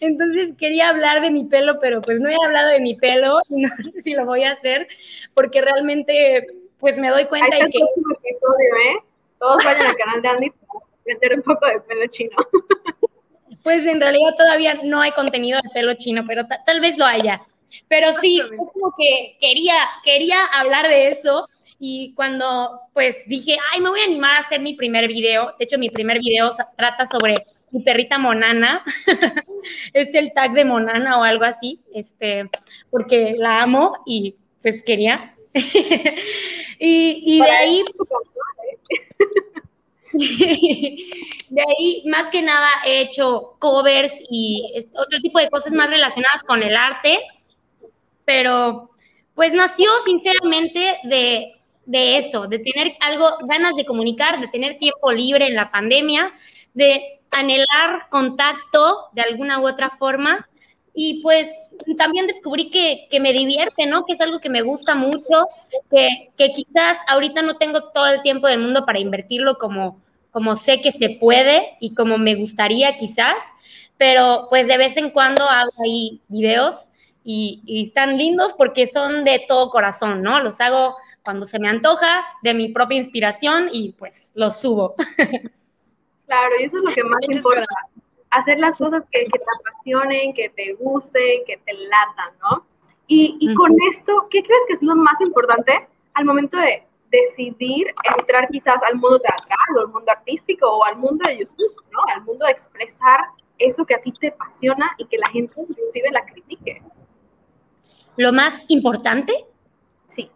Entonces 0.00 0.54
quería 0.56 0.90
hablar 0.90 1.20
de 1.20 1.30
mi 1.30 1.44
pelo, 1.44 1.80
pero 1.80 2.00
pues 2.00 2.20
no 2.20 2.28
he 2.28 2.36
hablado 2.44 2.70
de 2.70 2.80
mi 2.80 2.94
pelo 2.94 3.40
y 3.48 3.62
no 3.62 3.68
sé 3.68 4.02
si 4.02 4.12
lo 4.12 4.24
voy 4.24 4.44
a 4.44 4.52
hacer, 4.52 4.86
porque 5.34 5.60
realmente 5.60 6.46
pues 6.78 6.98
me 6.98 7.08
doy 7.08 7.24
cuenta 7.26 7.56
de 7.56 7.70
que... 7.70 7.78
Episodio, 7.78 8.76
¿eh? 8.90 9.02
Todos 9.38 9.64
vayan 9.64 9.86
al 9.86 9.96
canal 9.96 10.22
de 10.22 10.28
Andy 10.28 10.52
para 11.20 11.34
un 11.34 11.42
poco 11.42 11.66
de 11.66 11.80
pelo 11.80 12.06
chino. 12.08 12.36
Pues 13.66 13.84
en 13.84 14.00
realidad 14.00 14.36
todavía 14.38 14.78
no 14.84 15.00
hay 15.00 15.10
contenido 15.10 15.58
de 15.60 15.68
pelo 15.70 15.94
chino, 15.94 16.22
pero 16.24 16.46
tal 16.46 16.78
vez 16.78 16.96
lo 16.98 17.04
haya. 17.04 17.42
Pero 17.88 18.12
sí, 18.12 18.40
como 18.56 18.94
que 18.96 19.36
quería, 19.40 19.74
quería 20.04 20.44
hablar 20.44 20.86
de 20.86 21.08
eso 21.08 21.48
y 21.80 22.14
cuando 22.14 22.82
pues 22.94 23.26
dije, 23.26 23.56
ay, 23.72 23.80
me 23.80 23.88
voy 23.88 23.98
a 23.98 24.04
animar 24.04 24.36
a 24.36 24.38
hacer 24.38 24.60
mi 24.60 24.74
primer 24.74 25.08
video, 25.08 25.52
de 25.58 25.64
hecho 25.64 25.78
mi 25.78 25.90
primer 25.90 26.20
video 26.20 26.52
trata 26.76 27.08
sobre 27.08 27.44
mi 27.72 27.80
perrita 27.80 28.18
Monana, 28.18 28.84
es 29.92 30.14
el 30.14 30.32
tag 30.32 30.52
de 30.52 30.64
Monana 30.64 31.18
o 31.18 31.24
algo 31.24 31.42
así, 31.42 31.80
este, 31.92 32.48
porque 32.88 33.34
la 33.36 33.62
amo 33.62 33.98
y 34.06 34.36
pues 34.62 34.80
quería. 34.80 35.34
y, 36.78 37.20
y 37.26 37.42
de 37.42 37.50
ahí... 37.50 37.84
de 41.48 41.62
ahí, 41.62 42.02
más 42.06 42.30
que 42.30 42.42
nada, 42.42 42.68
he 42.84 43.00
hecho 43.00 43.56
covers 43.58 44.22
y 44.30 44.72
otro 44.94 45.20
tipo 45.20 45.38
de 45.38 45.50
cosas 45.50 45.72
más 45.72 45.90
relacionadas 45.90 46.42
con 46.44 46.62
el 46.62 46.76
arte, 46.76 47.20
pero 48.24 48.90
pues 49.34 49.52
nació 49.52 49.90
sinceramente 50.04 50.98
de, 51.04 51.56
de 51.84 52.18
eso, 52.18 52.46
de 52.46 52.58
tener 52.58 52.94
algo, 53.00 53.28
ganas 53.42 53.76
de 53.76 53.84
comunicar, 53.84 54.40
de 54.40 54.48
tener 54.48 54.78
tiempo 54.78 55.12
libre 55.12 55.46
en 55.46 55.54
la 55.54 55.70
pandemia, 55.70 56.32
de 56.74 57.20
anhelar 57.30 58.08
contacto 58.10 59.08
de 59.12 59.22
alguna 59.22 59.60
u 59.60 59.68
otra 59.68 59.90
forma. 59.90 60.48
Y 60.98 61.20
pues 61.22 61.70
también 61.98 62.26
descubrí 62.26 62.70
que, 62.70 63.06
que, 63.10 63.20
me 63.20 63.34
divierte, 63.34 63.84
¿no? 63.84 64.06
Que 64.06 64.14
es 64.14 64.20
algo 64.22 64.40
que 64.40 64.48
me 64.48 64.62
gusta 64.62 64.94
mucho, 64.94 65.46
que, 65.90 66.30
que 66.38 66.52
quizás 66.52 66.98
ahorita 67.06 67.42
no 67.42 67.58
tengo 67.58 67.90
todo 67.90 68.06
el 68.06 68.22
tiempo 68.22 68.46
del 68.46 68.60
mundo 68.60 68.86
para 68.86 68.98
invertirlo 68.98 69.58
como, 69.58 70.00
como 70.36 70.54
sé 70.54 70.82
que 70.82 70.92
se 70.92 71.16
puede 71.18 71.78
y 71.80 71.94
como 71.94 72.18
me 72.18 72.34
gustaría 72.34 72.98
quizás, 72.98 73.50
pero 73.96 74.48
pues 74.50 74.68
de 74.68 74.76
vez 74.76 74.98
en 74.98 75.08
cuando 75.08 75.44
hago 75.44 75.72
ahí 75.82 76.20
videos 76.28 76.90
y, 77.24 77.62
y, 77.64 77.84
están 77.84 78.18
lindos 78.18 78.52
porque 78.52 78.86
son 78.86 79.24
de 79.24 79.42
todo 79.48 79.70
corazón, 79.70 80.20
¿no? 80.20 80.38
Los 80.40 80.60
hago 80.60 80.94
cuando 81.24 81.46
se 81.46 81.58
me 81.58 81.70
antoja, 81.70 82.22
de 82.42 82.52
mi 82.52 82.68
propia 82.68 82.98
inspiración 82.98 83.70
y 83.72 83.92
pues 83.92 84.32
los 84.34 84.60
subo. 84.60 84.94
Claro, 86.26 86.54
y 86.60 86.64
eso 86.64 86.76
es 86.76 86.82
lo 86.82 86.90
que 86.90 87.04
más 87.04 87.20
importa, 87.30 87.64
hacer 88.28 88.58
las 88.58 88.76
cosas 88.76 89.04
que, 89.10 89.24
te 89.24 89.40
apasionen, 89.60 90.34
que 90.34 90.50
te 90.50 90.74
gusten, 90.74 91.44
que 91.46 91.56
te 91.56 91.72
latan, 91.72 92.34
¿no? 92.42 92.66
Y, 93.06 93.38
y 93.40 93.54
con 93.54 93.74
esto, 93.90 94.26
¿qué 94.30 94.42
crees 94.42 94.62
que 94.68 94.74
es 94.74 94.82
lo 94.82 94.96
más 94.96 95.18
importante 95.22 95.88
al 96.12 96.26
momento 96.26 96.58
de 96.58 96.85
decidir 97.20 97.86
entrar 98.18 98.48
quizás 98.48 98.76
al 98.88 98.96
mundo 98.96 99.20
teatral 99.20 99.76
o 99.76 99.80
al 99.80 99.88
mundo 99.88 100.12
artístico 100.12 100.68
o 100.68 100.84
al 100.84 100.96
mundo 100.96 101.28
de 101.28 101.38
YouTube, 101.38 101.84
¿no? 101.92 102.00
Al 102.14 102.22
mundo 102.24 102.46
de 102.46 102.52
expresar 102.52 103.20
eso 103.58 103.84
que 103.84 103.94
a 103.94 104.00
ti 104.00 104.12
te 104.12 104.28
apasiona 104.28 104.94
y 104.98 105.06
que 105.06 105.18
la 105.18 105.28
gente 105.28 105.52
inclusive 105.56 106.10
la 106.10 106.24
critique. 106.24 106.82
¿Lo 108.16 108.32
más 108.32 108.64
importante? 108.68 109.46
Sí. 110.08 110.30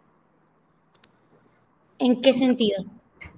¿En 1.99 2.21
qué 2.21 2.33
sentido? 2.33 2.83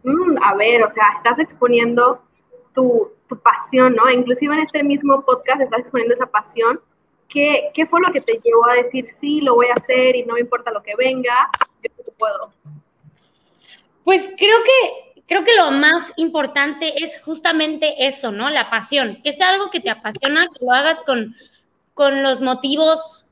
Mm, 0.03 0.38
a 0.41 0.56
ver, 0.56 0.84
o 0.84 0.91
sea, 0.91 1.06
estás 1.17 1.39
exponiendo 1.39 2.21
tu, 2.73 3.12
tu, 3.27 3.38
pasión, 3.39 3.95
¿no? 3.95 4.10
Inclusive 4.10 4.53
en 4.53 4.62
este 4.62 4.84
mismo 4.84 5.23
podcast 5.23 5.62
estás 5.62 5.79
exponiendo 5.79 6.13
esa 6.13 6.25
pasión. 6.25 6.82
¿Qué, 7.29 7.71
¿Qué 7.73 7.86
fue 7.86 8.01
lo 8.01 8.12
que 8.12 8.21
te 8.21 8.39
llevó 8.43 8.67
a 8.67 8.75
decir, 8.75 9.08
sí, 9.19 9.41
lo 9.41 9.56
voy 9.56 9.67
a 9.67 9.73
hacer 9.73 10.15
y 10.15 10.23
no 10.23 10.36
me 10.36 10.41
importa 10.41 10.71
lo 10.71 10.84
que 10.84 10.95
venga, 10.95 11.49
yo 11.82 12.13
puedo? 12.17 12.52
Pues 14.03 14.29
creo 14.37 14.57
que, 14.63 15.21
creo 15.27 15.43
que 15.43 15.55
lo 15.55 15.71
más 15.71 16.11
importante 16.17 17.03
es 17.03 17.21
justamente 17.21 18.07
eso, 18.07 18.31
¿no? 18.31 18.49
La 18.49 18.69
pasión, 18.69 19.21
que 19.23 19.33
sea 19.33 19.49
algo 19.49 19.69
que 19.69 19.79
te 19.79 19.89
apasiona, 19.89 20.47
que 20.47 20.65
lo 20.65 20.71
hagas 20.71 21.01
con, 21.03 21.35
con 21.93 22.23
los 22.23 22.41
motivos, 22.41 23.25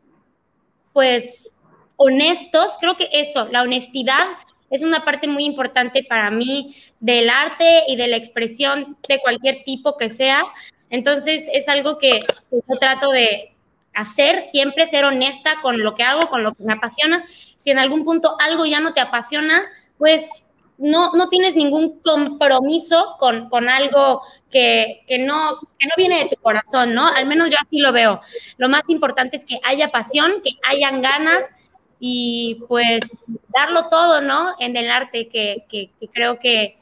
pues, 0.93 1.55
honestos. 1.97 2.77
Creo 2.79 2.97
que 2.97 3.09
eso, 3.11 3.47
la 3.51 3.61
honestidad 3.61 4.27
es 4.69 4.81
una 4.81 5.03
parte 5.03 5.27
muy 5.27 5.43
importante 5.43 6.03
para 6.03 6.31
mí 6.31 6.75
del 6.99 7.29
arte 7.29 7.83
y 7.87 7.97
de 7.97 8.07
la 8.07 8.15
expresión 8.15 8.97
de 9.07 9.19
cualquier 9.19 9.63
tipo 9.65 9.97
que 9.97 10.09
sea. 10.09 10.41
Entonces 10.89 11.49
es 11.53 11.67
algo 11.67 11.97
que 11.97 12.21
yo 12.51 12.77
trato 12.79 13.11
de 13.11 13.53
hacer, 13.93 14.43
siempre 14.43 14.87
ser 14.87 15.03
honesta 15.03 15.57
con 15.61 15.81
lo 15.81 15.93
que 15.93 16.03
hago, 16.03 16.29
con 16.29 16.43
lo 16.43 16.53
que 16.53 16.63
me 16.63 16.73
apasiona. 16.73 17.25
Si 17.57 17.69
en 17.69 17.79
algún 17.79 18.05
punto 18.05 18.35
algo 18.39 18.65
ya 18.65 18.79
no 18.79 18.93
te 18.93 19.01
apasiona, 19.01 19.63
pues 19.97 20.45
no, 20.81 21.13
no 21.13 21.29
tienes 21.29 21.55
ningún 21.55 21.99
compromiso 21.99 23.15
con, 23.19 23.49
con 23.49 23.69
algo 23.69 24.21
que, 24.49 25.03
que, 25.07 25.19
no, 25.19 25.59
que 25.77 25.87
no 25.87 25.93
viene 25.95 26.23
de 26.23 26.29
tu 26.29 26.41
corazón, 26.41 26.95
¿no? 26.95 27.07
Al 27.07 27.27
menos 27.27 27.51
yo 27.51 27.57
así 27.61 27.79
lo 27.79 27.91
veo. 27.91 28.19
Lo 28.57 28.67
más 28.67 28.89
importante 28.89 29.37
es 29.37 29.45
que 29.45 29.59
haya 29.63 29.91
pasión, 29.91 30.41
que 30.43 30.51
hayan 30.67 31.01
ganas 31.01 31.45
y 31.99 32.63
pues 32.67 33.25
darlo 33.49 33.89
todo, 33.89 34.21
¿no? 34.21 34.55
En 34.59 34.75
el 34.75 34.89
arte, 34.89 35.29
que, 35.29 35.65
que, 35.69 35.91
que 35.99 36.07
creo 36.07 36.39
que 36.39 36.79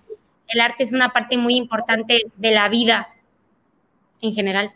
el 0.47 0.61
arte 0.61 0.83
es 0.83 0.93
una 0.93 1.11
parte 1.11 1.37
muy 1.37 1.55
importante 1.55 2.31
de 2.37 2.51
la 2.51 2.69
vida 2.69 3.13
en 4.21 4.33
general. 4.33 4.73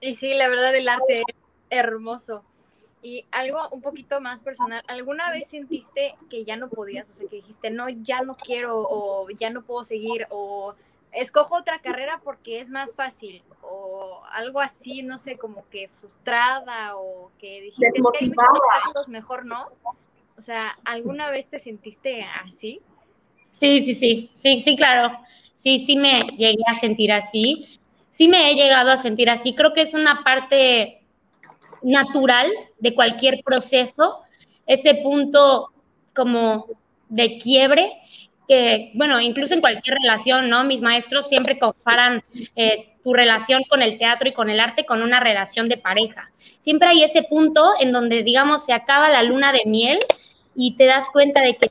Y 0.00 0.14
sí, 0.14 0.32
la 0.32 0.48
verdad 0.48 0.76
el 0.76 0.88
arte 0.88 1.22
es 1.22 1.36
hermoso. 1.70 2.44
Y 3.06 3.24
algo 3.30 3.68
un 3.70 3.82
poquito 3.82 4.20
más 4.20 4.42
personal, 4.42 4.82
¿alguna 4.88 5.30
vez 5.30 5.46
sentiste 5.46 6.16
que 6.28 6.44
ya 6.44 6.56
no 6.56 6.68
podías? 6.68 7.08
O 7.08 7.14
sea, 7.14 7.28
que 7.28 7.36
dijiste, 7.36 7.70
no, 7.70 7.88
ya 7.88 8.22
no 8.22 8.36
quiero, 8.36 8.80
o 8.80 9.30
ya 9.30 9.48
no 9.48 9.62
puedo 9.62 9.84
seguir, 9.84 10.26
o 10.28 10.74
escojo 11.12 11.54
otra 11.54 11.78
carrera 11.78 12.20
porque 12.24 12.58
es 12.58 12.68
más 12.68 12.96
fácil, 12.96 13.44
o 13.62 14.22
algo 14.32 14.60
así, 14.60 15.04
no 15.04 15.18
sé, 15.18 15.38
como 15.38 15.64
que 15.70 15.86
frustrada, 15.86 16.96
o 16.96 17.30
que 17.38 17.60
dijiste, 17.60 17.92
que 18.18 18.32
mejor 19.08 19.46
no. 19.46 19.68
O 20.36 20.42
sea, 20.42 20.76
¿alguna 20.84 21.30
vez 21.30 21.48
te 21.48 21.60
sentiste 21.60 22.26
así? 22.44 22.80
Sí, 23.44 23.82
sí, 23.82 23.94
sí, 23.94 24.30
sí, 24.34 24.58
sí, 24.58 24.74
claro. 24.74 25.16
Sí, 25.54 25.78
sí 25.78 25.94
me 25.94 26.22
llegué 26.36 26.64
a 26.66 26.74
sentir 26.74 27.12
así. 27.12 27.78
Sí 28.10 28.26
me 28.26 28.50
he 28.50 28.56
llegado 28.56 28.90
a 28.90 28.96
sentir 28.96 29.30
así. 29.30 29.54
Creo 29.54 29.72
que 29.72 29.82
es 29.82 29.94
una 29.94 30.24
parte 30.24 30.95
natural 31.86 32.50
de 32.80 32.94
cualquier 32.94 33.42
proceso, 33.44 34.22
ese 34.66 34.96
punto 34.96 35.70
como 36.12 36.66
de 37.08 37.38
quiebre, 37.38 37.92
que, 38.48 38.90
bueno, 38.94 39.20
incluso 39.20 39.54
en 39.54 39.60
cualquier 39.60 39.96
relación, 40.02 40.48
¿no? 40.48 40.64
Mis 40.64 40.80
maestros 40.80 41.28
siempre 41.28 41.58
comparan 41.58 42.24
eh, 42.56 42.96
tu 43.04 43.14
relación 43.14 43.62
con 43.68 43.82
el 43.82 43.98
teatro 43.98 44.28
y 44.28 44.32
con 44.32 44.50
el 44.50 44.58
arte 44.58 44.84
con 44.84 45.00
una 45.00 45.20
relación 45.20 45.68
de 45.68 45.76
pareja. 45.76 46.32
Siempre 46.58 46.88
hay 46.88 47.04
ese 47.04 47.22
punto 47.22 47.70
en 47.78 47.92
donde, 47.92 48.24
digamos, 48.24 48.64
se 48.64 48.72
acaba 48.72 49.08
la 49.08 49.22
luna 49.22 49.52
de 49.52 49.62
miel 49.66 50.00
y 50.56 50.76
te 50.76 50.86
das 50.86 51.08
cuenta 51.12 51.40
de 51.40 51.56
que, 51.56 51.70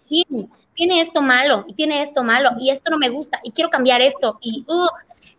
tiene 0.76 1.00
esto 1.00 1.22
malo 1.22 1.64
y 1.68 1.74
tiene 1.74 2.02
esto 2.02 2.22
malo 2.24 2.52
y 2.60 2.70
esto 2.70 2.92
no 2.92 2.98
me 2.98 3.08
gusta 3.08 3.40
y 3.44 3.52
quiero 3.52 3.70
cambiar 3.70 4.02
esto 4.02 4.38
y, 4.42 4.66
uh, 4.68 4.90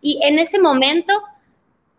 y 0.01 0.19
en 0.23 0.39
ese 0.39 0.59
momento 0.59 1.13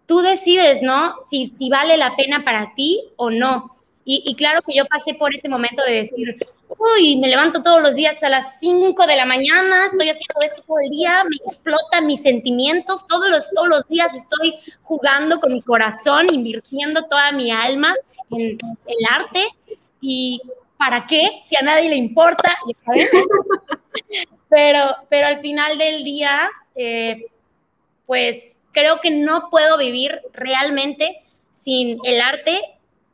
tú 0.09 0.21
decides, 0.21 0.83
¿no? 0.83 1.15
Si, 1.29 1.51
si 1.51 1.69
vale 1.69 1.97
la 1.97 2.17
pena 2.17 2.43
para 2.43 2.75
ti 2.75 3.05
o 3.17 3.31
no. 3.31 3.71
Y, 4.11 4.35
claro 4.37 4.63
que 4.67 4.75
yo 4.75 4.87
pasé 4.87 5.13
por 5.13 5.35
ese 5.37 5.51
momento 5.51 5.85
de 5.85 5.97
decir, 5.97 6.35
uy, 6.79 7.19
me 7.19 7.29
levanto 7.29 7.63
todos 7.63 7.83
los 7.83 7.95
días 7.95 8.23
a 8.23 8.31
las 8.31 8.59
5 8.59 9.07
de 9.07 9.17
la 9.17 9.27
mañana, 9.27 9.85
estoy 9.85 10.09
haciendo 10.09 10.41
esto 10.41 10.63
todo 10.67 10.79
el 10.79 10.89
día, 10.89 11.25
me 11.25 11.37
explotan 11.47 12.07
mis 12.07 12.23
sentimientos, 12.23 13.07
todos 13.07 13.29
los, 13.29 13.51
todos 13.51 13.69
los 13.69 13.87
días 13.87 14.15
estoy 14.15 14.55
jugando 14.81 15.39
con 15.41 15.53
mi 15.53 15.61
corazón, 15.61 16.33
invirtiendo 16.33 17.03
toda 17.03 17.33
mi 17.33 17.51
alma 17.51 17.95
en 18.31 18.59
el 18.87 18.97
arte. 19.11 19.47
¿Y 20.01 20.41
para 20.79 21.05
qué? 21.05 21.43
Si 21.45 21.55
a 21.57 21.63
nadie 21.63 21.91
le 21.91 21.97
importa, 21.97 22.57
Pero, 24.49 24.97
pero 25.11 25.27
al 25.27 25.41
final 25.41 25.77
del 25.77 26.03
día, 26.03 26.49
eh, 26.75 27.27
pues 28.07 28.59
creo 28.79 29.01
que 29.01 29.11
no 29.11 29.49
puedo 29.51 29.77
vivir 29.77 30.21
realmente 30.33 31.21
sin 31.51 31.99
el 32.05 32.21
arte. 32.21 32.61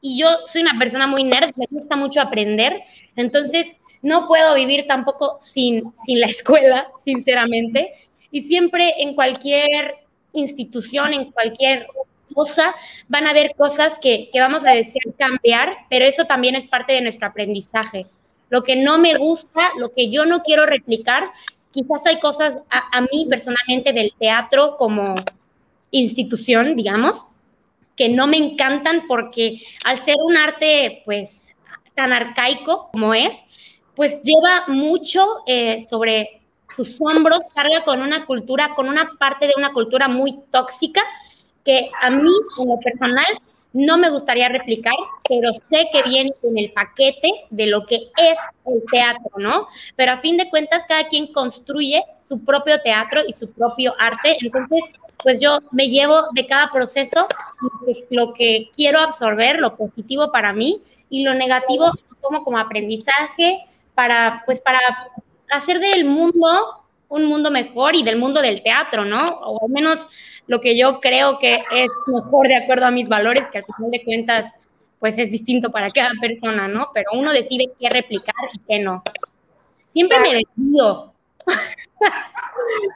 Y 0.00 0.18
yo 0.20 0.28
soy 0.44 0.60
una 0.60 0.78
persona 0.78 1.06
muy 1.06 1.24
nerd, 1.24 1.54
me 1.56 1.66
gusta 1.70 1.96
mucho 1.96 2.20
aprender, 2.20 2.82
entonces 3.16 3.78
no 4.02 4.28
puedo 4.28 4.54
vivir 4.54 4.86
tampoco 4.86 5.38
sin, 5.40 5.94
sin 6.04 6.20
la 6.20 6.26
escuela, 6.36 6.88
sinceramente, 7.02 7.94
y 8.30 8.42
siempre 8.42 8.92
en 8.98 9.14
cualquier 9.14 9.94
institución, 10.34 11.14
en 11.14 11.32
cualquier 11.32 11.86
cosa, 12.34 12.74
van 13.08 13.26
a 13.26 13.30
haber 13.30 13.54
cosas 13.54 13.98
que, 13.98 14.28
que 14.30 14.40
vamos 14.40 14.66
a 14.66 14.72
desear 14.72 15.14
cambiar, 15.16 15.74
pero 15.88 16.04
eso 16.04 16.26
también 16.26 16.54
es 16.56 16.66
parte 16.66 16.92
de 16.92 17.00
nuestro 17.00 17.26
aprendizaje. 17.28 18.06
Lo 18.50 18.62
que 18.62 18.76
no 18.76 18.98
me 18.98 19.16
gusta, 19.16 19.70
lo 19.78 19.92
que 19.92 20.10
yo 20.10 20.26
no 20.26 20.42
quiero 20.42 20.66
replicar, 20.66 21.30
quizás 21.70 22.04
hay 22.04 22.20
cosas 22.20 22.60
a, 22.68 22.98
a 22.98 23.00
mí 23.00 23.26
personalmente 23.30 23.94
del 23.94 24.12
teatro 24.18 24.76
como 24.76 25.14
institución, 25.98 26.76
digamos, 26.76 27.28
que 27.96 28.08
no 28.08 28.26
me 28.26 28.36
encantan 28.36 29.06
porque 29.06 29.60
al 29.84 29.98
ser 29.98 30.16
un 30.24 30.36
arte, 30.36 31.02
pues, 31.04 31.54
tan 31.94 32.12
arcaico 32.12 32.90
como 32.92 33.14
es, 33.14 33.44
pues 33.94 34.20
lleva 34.22 34.64
mucho 34.66 35.24
eh, 35.46 35.84
sobre 35.88 36.40
sus 36.74 37.00
hombros, 37.00 37.40
carga 37.54 37.84
con 37.84 38.02
una 38.02 38.26
cultura, 38.26 38.74
con 38.74 38.88
una 38.88 39.12
parte 39.18 39.46
de 39.46 39.54
una 39.56 39.72
cultura 39.72 40.08
muy 40.08 40.40
tóxica 40.50 41.02
que 41.64 41.90
a 42.00 42.10
mí, 42.10 42.30
como 42.56 42.80
personal, 42.80 43.26
no 43.72 43.96
me 43.96 44.10
gustaría 44.10 44.48
replicar, 44.48 44.94
pero 45.28 45.52
sé 45.52 45.88
que 45.92 46.02
viene 46.02 46.30
en 46.42 46.58
el 46.58 46.72
paquete 46.72 47.28
de 47.50 47.66
lo 47.66 47.86
que 47.86 48.10
es 48.16 48.38
el 48.66 48.82
teatro, 48.90 49.30
¿no? 49.36 49.66
Pero 49.96 50.12
a 50.12 50.18
fin 50.18 50.36
de 50.36 50.48
cuentas, 50.50 50.84
cada 50.86 51.08
quien 51.08 51.32
construye 51.32 52.02
su 52.28 52.44
propio 52.44 52.80
teatro 52.82 53.22
y 53.26 53.32
su 53.32 53.50
propio 53.50 53.94
arte, 53.98 54.36
entonces 54.40 54.84
pues 55.24 55.40
yo 55.40 55.58
me 55.72 55.88
llevo 55.88 56.28
de 56.32 56.46
cada 56.46 56.70
proceso 56.70 57.26
lo 58.10 58.34
que 58.34 58.68
quiero 58.76 59.00
absorber, 59.00 59.58
lo 59.58 59.74
positivo 59.74 60.30
para 60.30 60.52
mí 60.52 60.82
y 61.08 61.24
lo 61.24 61.34
negativo 61.34 61.90
como 62.20 62.44
como 62.44 62.58
aprendizaje 62.58 63.64
para, 63.94 64.42
pues 64.46 64.60
para 64.60 64.78
hacer 65.50 65.80
del 65.80 66.04
mundo 66.04 66.84
un 67.08 67.24
mundo 67.24 67.50
mejor 67.50 67.94
y 67.96 68.02
del 68.02 68.18
mundo 68.18 68.42
del 68.42 68.62
teatro, 68.62 69.04
¿no? 69.04 69.26
O 69.40 69.64
al 69.64 69.70
menos 69.70 70.06
lo 70.46 70.60
que 70.60 70.76
yo 70.76 71.00
creo 71.00 71.38
que 71.38 71.62
es 71.70 71.88
mejor 72.06 72.48
de 72.48 72.56
acuerdo 72.56 72.86
a 72.86 72.90
mis 72.90 73.08
valores, 73.08 73.48
que 73.48 73.58
al 73.58 73.64
final 73.64 73.90
de 73.90 74.04
cuentas, 74.04 74.54
pues 74.98 75.16
es 75.18 75.30
distinto 75.30 75.70
para 75.70 75.90
cada 75.90 76.12
persona, 76.20 76.68
¿no? 76.68 76.88
Pero 76.92 77.10
uno 77.14 77.32
decide 77.32 77.70
qué 77.78 77.88
replicar 77.88 78.34
y 78.52 78.58
qué 78.66 78.78
no. 78.80 79.02
Siempre 79.88 80.20
me 80.20 80.34
decido. 80.34 81.12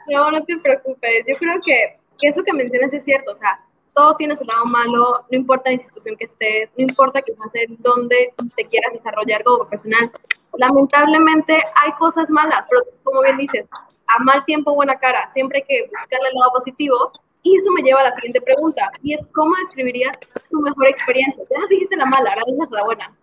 No, 0.07 0.29
no 0.29 0.43
te 0.43 0.57
preocupes. 0.57 1.23
Yo 1.27 1.35
creo 1.37 1.61
que 1.63 1.98
que 2.19 2.27
eso 2.27 2.43
que 2.43 2.53
mencionas 2.53 2.93
es 2.93 3.03
cierto, 3.03 3.31
o 3.31 3.35
sea, 3.35 3.59
todo 3.93 4.15
tiene 4.15 4.35
su 4.35 4.45
lado 4.45 4.65
malo, 4.65 5.25
no 5.29 5.37
importa 5.37 5.69
la 5.69 5.75
institución 5.75 6.15
que 6.15 6.25
estés, 6.25 6.69
no 6.77 6.83
importa 6.83 7.21
quizás 7.21 7.47
en 7.53 7.75
dónde 7.79 8.33
te 8.55 8.65
quieras 8.65 8.93
desarrollar 8.93 9.43
como 9.43 9.59
profesional. 9.59 10.11
Lamentablemente 10.57 11.61
hay 11.75 11.91
cosas 11.93 12.29
malas, 12.29 12.65
pero 12.69 12.83
como 13.03 13.21
bien 13.21 13.37
dices, 13.37 13.65
a 14.07 14.23
mal 14.23 14.43
tiempo 14.45 14.73
buena 14.73 14.97
cara, 14.97 15.29
siempre 15.33 15.59
hay 15.59 15.65
que 15.65 15.89
buscarle 15.89 16.29
el 16.29 16.35
lado 16.35 16.51
positivo 16.53 17.11
Y 17.43 17.57
eso 17.57 17.71
me 17.71 17.81
lleva 17.81 18.01
a 18.01 18.05
la 18.05 18.13
siguiente 18.13 18.41
pregunta, 18.41 18.91
y 19.01 19.13
es, 19.13 19.25
¿cómo 19.33 19.55
describirías 19.63 20.17
tu 20.49 20.59
mejor 20.61 20.87
experiencia? 20.87 21.43
Ya 21.49 21.59
nos 21.59 21.69
dijiste 21.69 21.95
la 21.95 22.05
mala, 22.05 22.31
ahora 22.31 22.43
dices 22.45 22.69
la 22.71 22.83
buena. 22.83 23.15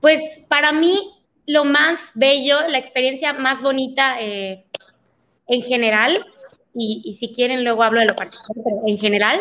Pues 0.00 0.44
para 0.48 0.72
mí, 0.72 1.22
lo 1.46 1.64
más 1.64 2.12
bello, 2.14 2.56
la 2.68 2.78
experiencia 2.78 3.34
más 3.34 3.60
bonita 3.60 4.20
eh, 4.20 4.64
en 5.48 5.62
general, 5.62 6.26
y, 6.74 7.14
si 7.18 7.32
quieren 7.32 7.64
luego 7.64 7.82
hablo 7.82 8.00
de 8.00 8.06
lo 8.06 8.16
particular, 8.16 8.64
pero 8.64 8.82
en 8.86 8.98
general, 8.98 9.40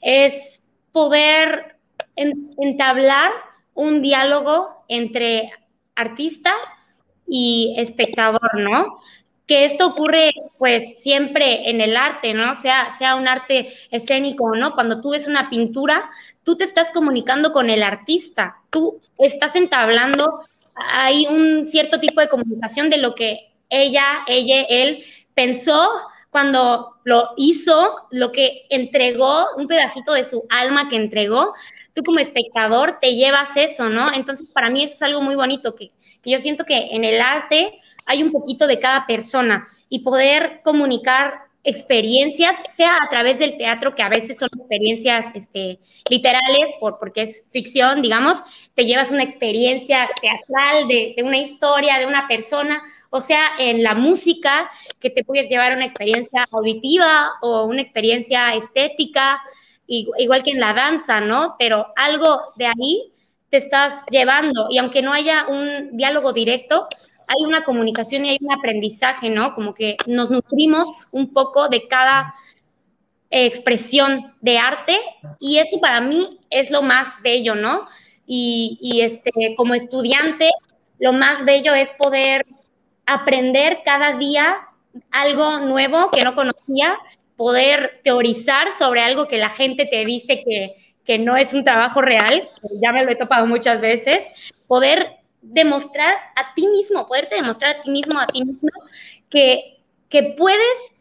es 0.00 0.66
poder 0.92 1.76
entablar 2.16 3.32
un 3.74 4.02
diálogo 4.02 4.84
entre 4.88 5.50
artista 5.94 6.52
y 7.26 7.74
espectador, 7.78 8.58
¿no? 8.58 8.98
Que 9.46 9.64
esto 9.64 9.86
ocurre 9.86 10.32
pues 10.58 11.02
siempre 11.02 11.70
en 11.70 11.80
el 11.80 11.96
arte, 11.96 12.34
¿no? 12.34 12.54
Sea, 12.54 12.92
sea 12.98 13.16
un 13.16 13.28
arte 13.28 13.72
escénico, 13.90 14.54
¿no? 14.56 14.74
Cuando 14.74 15.00
tú 15.00 15.10
ves 15.10 15.26
una 15.26 15.50
pintura, 15.50 16.10
tú 16.44 16.56
te 16.56 16.64
estás 16.64 16.90
comunicando 16.90 17.52
con 17.52 17.70
el 17.70 17.82
artista, 17.82 18.56
tú 18.70 19.00
estás 19.18 19.56
entablando, 19.56 20.40
hay 20.74 21.26
un 21.26 21.68
cierto 21.68 22.00
tipo 22.00 22.20
de 22.20 22.28
comunicación 22.28 22.90
de 22.90 22.98
lo 22.98 23.14
que 23.14 23.52
ella, 23.68 24.20
ella, 24.26 24.62
él 24.68 25.04
pensó 25.34 25.88
cuando 26.30 26.96
lo 27.04 27.30
hizo, 27.36 28.06
lo 28.10 28.30
que 28.32 28.66
entregó, 28.70 29.46
un 29.56 29.66
pedacito 29.66 30.12
de 30.12 30.24
su 30.24 30.44
alma 30.48 30.88
que 30.88 30.96
entregó, 30.96 31.54
tú 31.92 32.02
como 32.04 32.20
espectador 32.20 32.98
te 33.00 33.16
llevas 33.16 33.56
eso, 33.56 33.88
¿no? 33.88 34.12
Entonces, 34.12 34.48
para 34.50 34.70
mí 34.70 34.84
eso 34.84 34.94
es 34.94 35.02
algo 35.02 35.20
muy 35.20 35.34
bonito, 35.34 35.74
que, 35.74 35.90
que 36.22 36.30
yo 36.30 36.38
siento 36.38 36.64
que 36.64 36.94
en 36.94 37.04
el 37.04 37.20
arte 37.20 37.80
hay 38.06 38.22
un 38.22 38.30
poquito 38.30 38.66
de 38.66 38.78
cada 38.78 39.06
persona 39.06 39.68
y 39.88 40.00
poder 40.00 40.60
comunicar 40.64 41.49
experiencias, 41.62 42.56
sea 42.68 43.02
a 43.02 43.08
través 43.08 43.38
del 43.38 43.56
teatro, 43.56 43.94
que 43.94 44.02
a 44.02 44.08
veces 44.08 44.38
son 44.38 44.48
experiencias 44.56 45.26
este, 45.34 45.78
literales, 46.08 46.70
por, 46.78 46.98
porque 46.98 47.22
es 47.22 47.46
ficción, 47.50 48.00
digamos, 48.00 48.42
te 48.74 48.86
llevas 48.86 49.10
una 49.10 49.22
experiencia 49.22 50.08
teatral 50.22 50.88
de, 50.88 51.14
de, 51.16 51.22
una 51.22 51.38
historia, 51.38 51.98
de 51.98 52.06
una 52.06 52.26
persona, 52.28 52.82
o 53.10 53.20
sea, 53.20 53.42
en 53.58 53.82
la 53.82 53.94
música, 53.94 54.70
que 54.98 55.10
te 55.10 55.22
puedes 55.22 55.48
llevar 55.48 55.74
una 55.74 55.84
experiencia 55.84 56.46
auditiva 56.50 57.32
o 57.42 57.64
una 57.64 57.82
experiencia 57.82 58.54
estética, 58.54 59.40
igual 59.86 60.42
que 60.42 60.52
en 60.52 60.60
la 60.60 60.72
danza, 60.72 61.20
¿no? 61.20 61.56
Pero 61.58 61.88
algo 61.96 62.40
de 62.56 62.66
ahí 62.66 63.12
te 63.50 63.56
estás 63.56 64.06
llevando 64.10 64.68
y 64.70 64.78
aunque 64.78 65.02
no 65.02 65.12
haya 65.12 65.46
un 65.48 65.96
diálogo 65.96 66.32
directo, 66.32 66.88
hay 67.30 67.46
una 67.46 67.62
comunicación 67.62 68.24
y 68.24 68.30
hay 68.30 68.38
un 68.40 68.52
aprendizaje, 68.52 69.30
¿no? 69.30 69.54
Como 69.54 69.72
que 69.72 69.96
nos 70.06 70.30
nutrimos 70.30 70.88
un 71.12 71.32
poco 71.32 71.68
de 71.68 71.86
cada 71.86 72.34
expresión 73.30 74.34
de 74.40 74.58
arte 74.58 74.98
y 75.38 75.58
eso 75.58 75.80
para 75.80 76.00
mí 76.00 76.28
es 76.50 76.70
lo 76.70 76.82
más 76.82 77.22
bello, 77.22 77.54
¿no? 77.54 77.86
Y, 78.26 79.00
este, 79.02 79.54
como 79.56 79.74
estudiante, 79.74 80.50
lo 80.98 81.12
más 81.12 81.44
bello 81.44 81.74
es 81.74 81.90
poder 81.92 82.46
aprender 83.06 83.78
cada 83.84 84.18
día 84.18 84.56
algo 85.10 85.60
nuevo 85.60 86.10
que 86.10 86.22
no 86.22 86.34
conocía, 86.34 86.98
poder 87.36 88.00
teorizar 88.04 88.72
sobre 88.72 89.00
algo 89.00 89.26
que 89.26 89.38
la 89.38 89.48
gente 89.48 89.84
te 89.84 90.04
dice 90.04 90.42
que, 90.44 90.76
que 91.04 91.18
no 91.18 91.36
es 91.36 91.54
un 91.54 91.64
trabajo 91.64 92.02
real, 92.02 92.48
ya 92.80 92.92
me 92.92 93.04
lo 93.04 93.10
he 93.10 93.16
topado 93.16 93.46
muchas 93.46 93.80
veces, 93.80 94.28
poder 94.68 95.19
demostrar 95.42 96.14
a 96.36 96.54
ti 96.54 96.66
mismo, 96.68 97.06
poderte 97.06 97.36
demostrar 97.36 97.76
a 97.76 97.80
ti 97.82 97.90
mismo, 97.90 98.18
a 98.18 98.26
ti 98.26 98.44
mismo, 98.44 98.68
que, 99.28 99.78
que 100.08 100.34
puedes 100.36 100.96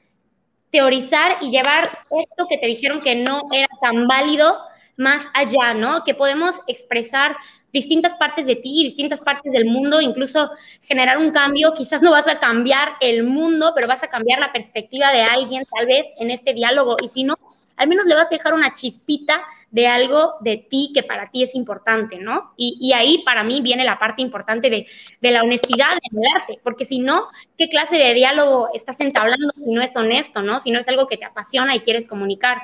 teorizar 0.72 1.38
y 1.42 1.52
llevar 1.52 2.06
esto 2.12 2.48
que 2.48 2.58
te 2.58 2.68
dijeron 2.68 3.02
que 3.02 3.16
no 3.16 3.42
era 3.52 3.68
tan 3.82 4.08
válido 4.08 4.58
más 4.98 5.28
allá, 5.34 5.74
¿no? 5.74 6.04
Que 6.04 6.14
podemos 6.14 6.60
expresar 6.68 7.36
distintas 7.72 8.14
partes 8.16 8.46
de 8.46 8.56
ti, 8.56 8.84
distintas 8.84 9.22
partes 9.22 9.52
del 9.54 9.66
mundo, 9.66 10.02
incluso 10.02 10.52
generar 10.82 11.18
un 11.18 11.32
cambio. 11.32 11.74
Quizás 11.74 12.02
no 12.02 12.12
vas 12.12 12.28
a 12.28 12.40
cambiar 12.40 12.94
el 13.00 13.24
mundo, 13.24 13.72
pero 13.76 13.88
vas 13.88 14.04
a 14.04 14.10
cambiar 14.10 14.40
la 14.40 14.52
perspectiva 14.52 15.12
de 15.12 15.22
alguien, 15.22 15.66
tal 15.74 15.86
vez 15.86 16.08
en 16.18 16.32
este 16.32 16.54
diálogo. 16.54 16.98
Y 17.02 17.08
si 17.08 17.24
no, 17.24 17.36
al 17.80 17.88
menos 17.88 18.06
le 18.06 18.14
vas 18.14 18.28
a 18.28 18.36
dejar 18.36 18.54
una 18.54 18.74
chispita 18.74 19.42
de 19.72 19.88
algo 19.88 20.36
de 20.42 20.58
ti 20.58 20.92
que 20.94 21.02
para 21.02 21.28
ti 21.28 21.44
es 21.44 21.56
importante, 21.56 22.18
¿no? 22.18 22.54
Y, 22.58 22.92
ahí 22.94 23.24
para 23.24 23.44
mí 23.44 23.62
viene 23.62 23.86
la 23.86 23.98
parte 23.98 24.22
importante 24.22 24.70
de, 24.70 24.86
la 25.32 25.44
honestidad 25.44 25.92
en 25.94 26.20
el 26.20 26.28
arte, 26.36 26.60
porque 26.62 26.84
si 26.84 27.00
no, 27.00 27.30
¿qué 27.58 27.70
clase 27.70 27.96
de 27.96 28.14
diálogo 28.14 28.70
estás 28.74 29.00
entablando 29.00 29.50
si 29.56 29.72
no 29.72 29.82
es 29.82 29.96
honesto, 29.96 30.42
¿no? 30.42 30.60
Si 30.60 30.72
no 30.72 30.80
es 30.80 30.90
algo 30.90 31.08
que 31.08 31.18
te 31.18 31.24
apasiona 31.24 31.74
y 31.74 31.80
quieres 31.80 32.06
comunicar. 32.06 32.58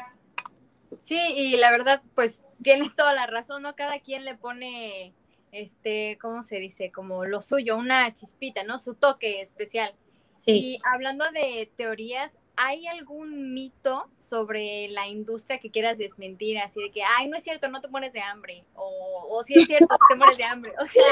Sí, 1.01 1.17
y 1.17 1.55
la 1.55 1.71
verdad, 1.71 2.01
pues 2.13 2.41
tienes 2.61 2.93
toda 2.95 3.13
la 3.13 3.25
razón, 3.25 3.63
¿no? 3.63 3.73
Cada 3.73 3.99
quien 3.99 4.25
le 4.25 4.35
pone, 4.35 5.13
este, 5.53 6.17
¿cómo 6.21 6.43
se 6.43 6.57
dice? 6.57 6.91
Como 6.91 7.23
lo 7.23 7.41
suyo, 7.41 7.77
una 7.77 8.13
chispita, 8.13 8.63
¿no? 8.63 8.79
Su 8.79 8.95
toque 8.95 9.39
especial. 9.39 9.93
Sí. 10.39 10.51
Y 10.51 10.79
hablando 10.91 11.23
de 11.31 11.71
teorías, 11.77 12.37
¿hay 12.57 12.87
algún 12.87 13.53
mito 13.53 14.05
sobre 14.21 14.87
la 14.89 15.07
industria 15.07 15.59
que 15.59 15.71
quieras 15.71 15.97
desmentir? 15.97 16.57
Así 16.59 16.81
de 16.81 16.91
que, 16.91 17.03
ay, 17.03 17.27
no 17.27 17.37
es 17.37 17.43
cierto, 17.43 17.67
no 17.67 17.81
te 17.81 17.87
mueres 17.87 18.13
de 18.13 18.21
hambre. 18.21 18.63
O, 18.75 19.27
o 19.29 19.43
sí 19.43 19.55
es 19.55 19.65
cierto, 19.65 19.95
te 20.09 20.15
mueres 20.15 20.37
de 20.37 20.43
hambre. 20.43 20.71
O 20.81 20.85
sea, 20.85 21.03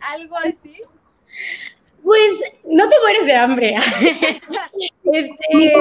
algo 0.00 0.36
así. 0.36 0.74
Pues 2.02 2.42
no 2.64 2.88
te 2.88 2.96
mueres 3.00 3.26
de 3.26 3.34
hambre. 3.34 3.76
este, 5.12 5.72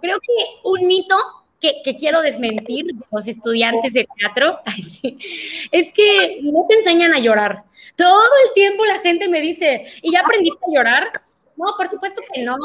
creo 0.00 0.20
que 0.20 0.34
un 0.64 0.86
mito 0.86 1.16
que, 1.60 1.82
que, 1.84 1.96
quiero 1.96 2.22
desmentir 2.22 2.86
de 2.86 3.04
los 3.10 3.26
estudiantes 3.26 3.92
de 3.92 4.08
teatro 4.16 4.60
es 5.72 5.92
que 5.92 6.40
no 6.42 6.66
te 6.68 6.76
enseñan 6.76 7.14
a 7.14 7.18
llorar. 7.18 7.64
Todo 7.96 8.30
el 8.46 8.54
tiempo 8.54 8.84
la 8.86 8.98
gente 9.00 9.28
me 9.28 9.40
dice, 9.40 9.84
¿y 10.00 10.12
ya 10.12 10.20
aprendiste 10.20 10.64
a 10.64 10.74
llorar? 10.74 11.22
No, 11.58 11.74
por 11.76 11.88
supuesto 11.88 12.22
que 12.32 12.42
no. 12.42 12.56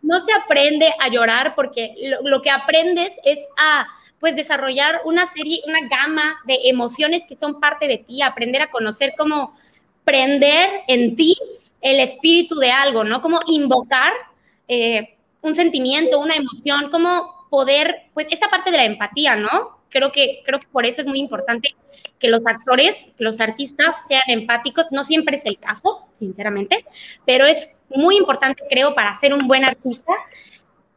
No 0.00 0.20
se 0.20 0.32
aprende 0.32 0.92
a 0.98 1.08
llorar 1.08 1.54
porque 1.54 1.94
lo, 2.22 2.40
que 2.40 2.50
aprendes 2.50 3.20
es 3.24 3.46
a 3.58 3.86
pues 4.18 4.34
desarrollar 4.34 5.02
una 5.04 5.26
serie, 5.26 5.60
una 5.66 5.86
gama 5.86 6.40
de 6.46 6.58
emociones 6.64 7.24
que 7.28 7.36
son 7.36 7.60
parte 7.60 7.86
de 7.86 7.98
ti, 7.98 8.22
aprender 8.22 8.62
a 8.62 8.70
conocer 8.70 9.14
cómo 9.16 9.54
prender 10.02 10.80
en 10.88 11.14
ti 11.14 11.36
el 11.82 12.00
espíritu 12.00 12.56
de 12.56 12.70
algo, 12.70 13.04
¿no? 13.04 13.20
Cómo 13.20 13.40
invocar 13.46 14.12
eh, 14.66 15.16
un 15.42 15.54
sentimiento, 15.54 16.18
una 16.18 16.34
emoción, 16.34 16.90
cómo 16.90 17.46
poder, 17.50 18.06
pues 18.14 18.26
esta 18.30 18.48
parte 18.48 18.70
de 18.70 18.78
la 18.78 18.84
empatía, 18.84 19.36
¿no? 19.36 19.77
Creo 19.90 20.12
que, 20.12 20.42
creo 20.44 20.60
que 20.60 20.66
por 20.68 20.84
eso 20.86 21.00
es 21.00 21.06
muy 21.06 21.18
importante 21.18 21.74
que 22.18 22.28
los 22.28 22.46
actores, 22.46 23.06
los 23.18 23.40
artistas 23.40 24.06
sean 24.06 24.22
empáticos. 24.26 24.86
No 24.90 25.04
siempre 25.04 25.36
es 25.36 25.44
el 25.46 25.58
caso, 25.58 26.06
sinceramente, 26.18 26.84
pero 27.24 27.46
es 27.46 27.78
muy 27.88 28.16
importante, 28.16 28.62
creo, 28.68 28.94
para 28.94 29.14
ser 29.16 29.32
un 29.32 29.48
buen 29.48 29.64
artista, 29.64 30.12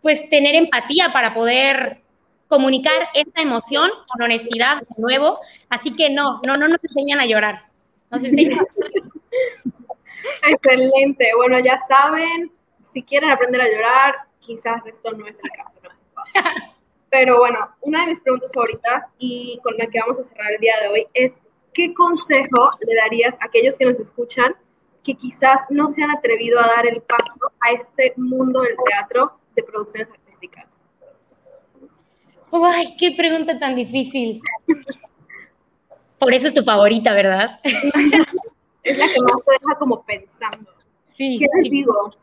pues 0.01 0.27
tener 0.29 0.55
empatía 0.55 1.13
para 1.13 1.33
poder 1.33 2.01
comunicar 2.47 3.07
esa 3.13 3.41
emoción 3.41 3.89
con 4.07 4.23
honestidad 4.23 4.81
de 4.81 5.01
nuevo. 5.01 5.39
Así 5.69 5.93
que 5.93 6.09
no, 6.09 6.41
no, 6.45 6.57
no 6.57 6.67
nos 6.67 6.83
enseñan 6.83 7.21
a 7.21 7.25
llorar. 7.25 7.65
Nos 8.09 8.23
enseñan 8.23 8.59
Excelente. 10.49 11.31
Bueno, 11.35 11.59
ya 11.59 11.79
saben, 11.87 12.51
si 12.93 13.03
quieren 13.03 13.29
aprender 13.29 13.61
a 13.61 13.69
llorar, 13.69 14.15
quizás 14.39 14.85
esto 14.85 15.11
no 15.13 15.27
es 15.27 15.37
el 15.41 15.51
caso. 15.51 16.71
Pero 17.11 17.39
bueno, 17.39 17.59
una 17.81 18.05
de 18.05 18.13
mis 18.13 18.21
preguntas 18.21 18.49
favoritas 18.53 19.03
y 19.19 19.59
con 19.63 19.75
la 19.77 19.85
que 19.87 19.99
vamos 19.99 20.17
a 20.17 20.23
cerrar 20.23 20.53
el 20.53 20.61
día 20.61 20.75
de 20.81 20.87
hoy 20.87 21.07
es, 21.13 21.33
¿qué 21.73 21.93
consejo 21.93 22.69
le 22.79 22.95
darías 22.95 23.35
a 23.41 23.45
aquellos 23.47 23.77
que 23.77 23.85
nos 23.85 23.99
escuchan 23.99 24.55
que 25.03 25.15
quizás 25.15 25.59
no 25.69 25.89
se 25.89 26.01
han 26.01 26.09
atrevido 26.11 26.57
a 26.61 26.67
dar 26.67 26.87
el 26.87 27.01
paso 27.01 27.51
a 27.59 27.73
este 27.73 28.13
mundo 28.15 28.61
del 28.61 28.77
teatro 28.85 29.33
de 29.57 29.63
producciones 29.63 30.07
artísticas? 30.09 30.65
¡Ay, 32.53 32.95
qué 32.97 33.13
pregunta 33.17 33.59
tan 33.59 33.75
difícil! 33.75 34.41
Por 36.17 36.33
eso 36.33 36.47
es 36.47 36.53
tu 36.53 36.63
favorita, 36.63 37.13
¿verdad? 37.13 37.59
es 37.63 38.97
la 38.97 39.07
que 39.07 39.21
más 39.21 39.43
te 39.45 39.51
deja 39.51 39.79
como 39.79 40.01
pensando. 40.05 40.71
Sí. 41.09 41.39
¿Qué 41.39 41.47
les 41.61 41.71
digo? 41.71 42.15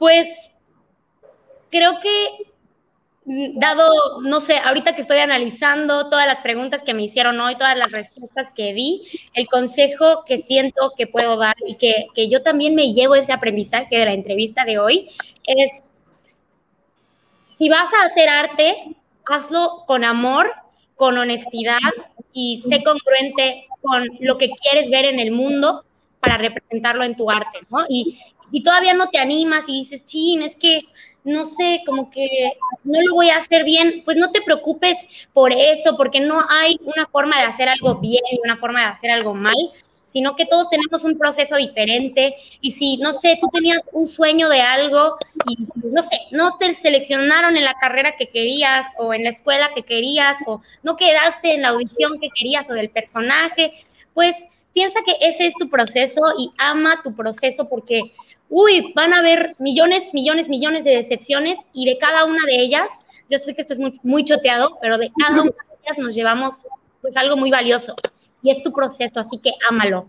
Pues 0.00 0.52
creo 1.70 2.00
que 2.00 2.55
dado, 3.26 3.90
no 4.22 4.40
sé, 4.40 4.58
ahorita 4.58 4.94
que 4.94 5.00
estoy 5.00 5.18
analizando 5.18 6.08
todas 6.08 6.28
las 6.28 6.40
preguntas 6.40 6.84
que 6.84 6.94
me 6.94 7.02
hicieron 7.02 7.40
hoy, 7.40 7.56
todas 7.56 7.76
las 7.76 7.90
respuestas 7.90 8.52
que 8.52 8.72
di, 8.72 9.02
el 9.34 9.48
consejo 9.48 10.24
que 10.24 10.38
siento 10.38 10.92
que 10.96 11.08
puedo 11.08 11.36
dar 11.36 11.56
y 11.66 11.74
que, 11.74 12.06
que 12.14 12.28
yo 12.28 12.42
también 12.42 12.76
me 12.76 12.92
llevo 12.92 13.16
ese 13.16 13.32
aprendizaje 13.32 13.98
de 13.98 14.04
la 14.04 14.12
entrevista 14.12 14.64
de 14.64 14.78
hoy 14.78 15.10
es, 15.44 15.92
si 17.58 17.68
vas 17.68 17.92
a 17.92 18.06
hacer 18.06 18.28
arte, 18.28 18.96
hazlo 19.26 19.82
con 19.86 20.04
amor, 20.04 20.52
con 20.94 21.18
honestidad 21.18 21.78
y 22.32 22.62
sé 22.62 22.84
congruente 22.84 23.66
con 23.82 24.04
lo 24.20 24.38
que 24.38 24.50
quieres 24.50 24.88
ver 24.88 25.04
en 25.04 25.18
el 25.18 25.32
mundo 25.32 25.84
para 26.20 26.38
representarlo 26.38 27.02
en 27.02 27.16
tu 27.16 27.28
arte, 27.28 27.58
¿no? 27.70 27.84
Y 27.88 28.18
si 28.50 28.62
todavía 28.62 28.94
no 28.94 29.08
te 29.08 29.18
animas 29.18 29.64
y 29.66 29.80
dices, 29.80 30.04
chin, 30.04 30.42
es 30.42 30.54
que 30.54 30.82
no 31.26 31.44
sé, 31.44 31.82
como 31.84 32.10
que 32.10 32.26
no 32.84 33.00
lo 33.02 33.14
voy 33.14 33.30
a 33.30 33.38
hacer 33.38 33.64
bien, 33.64 34.02
pues 34.04 34.16
no 34.16 34.30
te 34.30 34.40
preocupes 34.40 34.98
por 35.32 35.52
eso, 35.52 35.96
porque 35.96 36.20
no 36.20 36.40
hay 36.48 36.78
una 36.82 37.06
forma 37.06 37.38
de 37.38 37.46
hacer 37.46 37.68
algo 37.68 37.96
bien 37.96 38.22
y 38.30 38.40
una 38.42 38.56
forma 38.56 38.80
de 38.80 38.86
hacer 38.86 39.10
algo 39.10 39.34
mal, 39.34 39.56
sino 40.06 40.36
que 40.36 40.46
todos 40.46 40.70
tenemos 40.70 41.04
un 41.04 41.18
proceso 41.18 41.56
diferente. 41.56 42.36
Y 42.60 42.70
si, 42.70 42.96
no 42.98 43.12
sé, 43.12 43.38
tú 43.40 43.48
tenías 43.52 43.80
un 43.92 44.06
sueño 44.06 44.48
de 44.48 44.62
algo 44.62 45.16
y, 45.46 45.66
no 45.90 46.00
sé, 46.00 46.18
no 46.30 46.56
te 46.56 46.72
seleccionaron 46.72 47.56
en 47.56 47.64
la 47.64 47.74
carrera 47.74 48.16
que 48.16 48.28
querías 48.28 48.86
o 48.96 49.12
en 49.12 49.24
la 49.24 49.30
escuela 49.30 49.72
que 49.74 49.82
querías 49.82 50.38
o 50.46 50.62
no 50.82 50.96
quedaste 50.96 51.54
en 51.54 51.62
la 51.62 51.68
audición 51.68 52.20
que 52.20 52.30
querías 52.30 52.70
o 52.70 52.74
del 52.74 52.88
personaje, 52.88 53.74
pues 54.14 54.46
piensa 54.72 55.00
que 55.04 55.16
ese 55.20 55.46
es 55.46 55.54
tu 55.54 55.68
proceso 55.68 56.20
y 56.38 56.50
ama 56.56 57.00
tu 57.02 57.14
proceso 57.14 57.68
porque 57.68 58.12
uy, 58.48 58.92
van 58.94 59.12
a 59.12 59.18
haber 59.18 59.56
millones, 59.58 60.14
millones, 60.14 60.48
millones 60.48 60.84
de 60.84 60.90
decepciones 60.90 61.58
y 61.72 61.86
de 61.86 61.98
cada 61.98 62.24
una 62.24 62.44
de 62.46 62.60
ellas, 62.60 62.98
yo 63.28 63.38
sé 63.38 63.54
que 63.54 63.62
esto 63.62 63.72
es 63.72 63.78
muy, 63.78 63.98
muy 64.02 64.24
choteado, 64.24 64.78
pero 64.80 64.98
de 64.98 65.10
cada 65.18 65.42
una 65.42 65.50
de 65.50 65.76
ellas 65.84 65.98
nos 65.98 66.14
llevamos 66.14 66.66
pues 67.00 67.16
algo 67.16 67.36
muy 67.36 67.50
valioso 67.50 67.94
y 68.42 68.50
es 68.50 68.62
tu 68.62 68.72
proceso, 68.72 69.20
así 69.20 69.38
que 69.38 69.50
ámalo. 69.68 70.08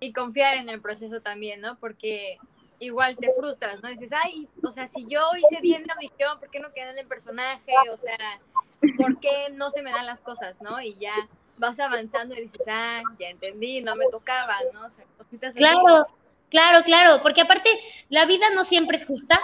Y 0.00 0.12
confiar 0.12 0.56
en 0.56 0.68
el 0.68 0.80
proceso 0.80 1.20
también, 1.20 1.60
¿no? 1.60 1.78
Porque 1.78 2.38
igual 2.78 3.16
te 3.16 3.32
frustras, 3.34 3.82
¿no? 3.82 3.88
Dices, 3.88 4.12
ay, 4.12 4.48
o 4.62 4.70
sea, 4.70 4.86
si 4.88 5.06
yo 5.06 5.20
hice 5.36 5.60
bien 5.60 5.84
la 5.86 5.94
audición, 5.94 6.38
¿por 6.38 6.50
qué 6.50 6.60
no 6.60 6.72
quedé 6.72 6.90
en 6.90 6.98
el 6.98 7.06
personaje? 7.06 7.72
O 7.92 7.96
sea, 7.96 8.16
¿por 8.96 9.18
qué 9.18 9.48
no 9.52 9.70
se 9.70 9.82
me 9.82 9.90
dan 9.90 10.06
las 10.06 10.22
cosas, 10.22 10.60
¿no? 10.60 10.80
Y 10.80 10.96
ya 10.96 11.14
vas 11.56 11.80
avanzando 11.80 12.34
y 12.36 12.42
dices, 12.42 12.64
ah, 12.68 13.02
ya 13.18 13.28
entendí, 13.28 13.80
no 13.80 13.96
me 13.96 14.06
tocaba, 14.10 14.56
¿no? 14.72 14.86
O 14.86 14.90
sea, 14.90 15.04
cositas 15.16 15.54
Claro, 15.54 16.06
Claro, 16.50 16.82
claro, 16.84 17.20
porque 17.22 17.42
aparte 17.42 17.68
la 18.08 18.24
vida 18.26 18.46
no 18.54 18.64
siempre 18.64 18.96
es 18.96 19.06
justa. 19.06 19.40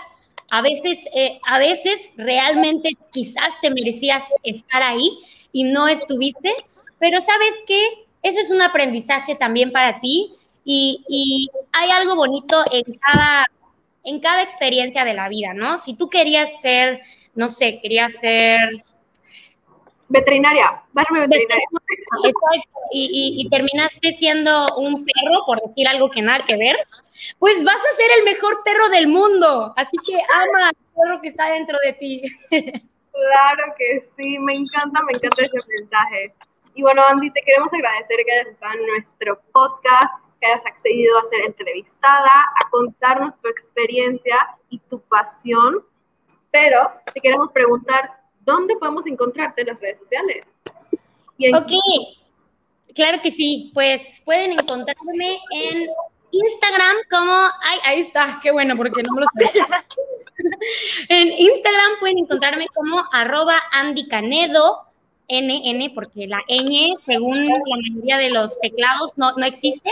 A 0.51 0.63
veces, 0.63 1.05
eh, 1.15 1.39
a 1.47 1.59
veces 1.59 2.13
realmente 2.17 2.91
quizás 3.13 3.61
te 3.61 3.71
merecías 3.71 4.25
estar 4.43 4.83
ahí 4.83 5.11
y 5.53 5.65
no 5.65 5.89
estuviste, 5.89 6.55
pero 6.99 7.21
sabes 7.21 7.55
que 7.67 7.79
eso 8.23 8.41
es 8.41 8.51
un 8.51 8.63
aprendizaje 8.63 9.35
también 9.35 9.73
para 9.73 10.01
ti 10.01 10.33
y, 10.65 11.05
y 11.09 11.49
hay 11.73 11.91
algo 11.91 12.15
bonito 12.17 12.63
en 12.71 12.99
cada, 12.99 13.47
en 14.05 14.21
cada 14.21 14.43
experiencia 14.43 15.05
de 15.05 15.15
la 15.15 15.29
vida, 15.29 15.53
¿no? 15.55 15.77
Si 15.79 15.95
tú 15.95 16.09
querías 16.09 16.61
ser, 16.61 17.01
no 17.35 17.49
sé, 17.49 17.81
querías 17.81 18.15
ser 18.15 18.59
veterinaria, 20.09 20.83
darme 20.93 21.21
veterinaria. 21.21 21.65
Exacto, 22.25 22.81
y, 22.93 23.37
y, 23.41 23.49
terminaste 23.49 24.13
siendo 24.13 24.77
un 24.77 25.05
perro, 25.05 25.45
por 25.47 25.61
decir 25.61 25.89
algo 25.89 26.09
que 26.11 26.23
nada 26.23 26.45
que 26.45 26.57
ver, 26.57 26.77
pues 27.39 27.63
vas 27.65 27.77
a 27.77 27.97
ser 27.97 28.11
el 28.19 28.25
mejor 28.25 28.63
perro 28.65 28.89
del 28.91 29.09
mundo. 29.09 29.73
Así 29.77 29.97
que 30.07 30.15
ama 30.15 30.69
al 30.69 30.77
perro 30.95 31.21
que 31.21 31.29
está 31.29 31.51
dentro 31.51 31.79
de 31.85 31.93
ti. 31.95 32.23
Claro 33.15 33.73
que 33.79 34.09
sí, 34.17 34.41
me 34.41 34.55
encanta, 34.55 35.01
me 35.03 35.13
encanta 35.13 35.43
ese 35.45 35.59
mensaje. 35.79 36.35
Y 36.75 36.83
bueno, 36.83 37.01
Andy, 37.07 37.31
te 37.31 37.43
queremos 37.43 37.73
agradecer 37.73 38.17
que 38.27 38.33
hayas 38.33 38.49
estado 38.49 38.75
en 38.75 38.87
nuestro 38.89 39.41
podcast, 39.53 40.21
que 40.41 40.47
hayas 40.49 40.67
accedido 40.67 41.17
a 41.21 41.29
ser 41.29 41.43
entrevistada, 41.43 42.29
a 42.29 42.69
contarnos 42.71 43.41
tu 43.41 43.49
experiencia 43.49 44.37
y 44.69 44.81
tu 44.81 45.01
pasión. 45.03 45.85
Pero 46.51 46.91
te 47.13 47.21
queremos 47.21 47.53
preguntar, 47.53 48.24
¿dónde 48.45 48.77
podemos 48.77 49.07
encontrarte 49.07 49.63
en 49.63 49.69
las 49.69 49.81
redes 49.81 49.99
sociales? 49.99 50.45
ok, 51.55 51.73
claro 52.95 53.21
que 53.23 53.31
sí. 53.31 53.71
Pues 53.75 54.23
pueden 54.25 54.53
encontrarme 54.53 55.39
en 55.51 55.89
Instagram 56.31 56.97
como, 57.11 57.49
ahí 57.85 58.01
está, 58.01 58.41
qué 58.43 58.51
bueno, 58.51 58.77
porque 58.77 59.03
no 59.03 59.15
me 59.15 59.23
lo 59.23 59.27
sé. 59.37 59.61
en 61.09 61.33
Instagram 61.33 61.93
pueden 62.01 62.19
encontrarme 62.19 62.67
como 62.75 63.03
arroba 63.13 63.63
Andy 63.73 64.09
NN, 65.29 65.93
porque 65.95 66.27
la 66.27 66.39
ñ, 66.49 66.97
según 67.05 67.47
la 67.47 67.59
mayoría 67.59 68.19
de 68.19 68.31
los 68.31 68.59
teclados, 68.61 69.17
no, 69.17 69.33
no 69.37 69.45
existe. 69.45 69.91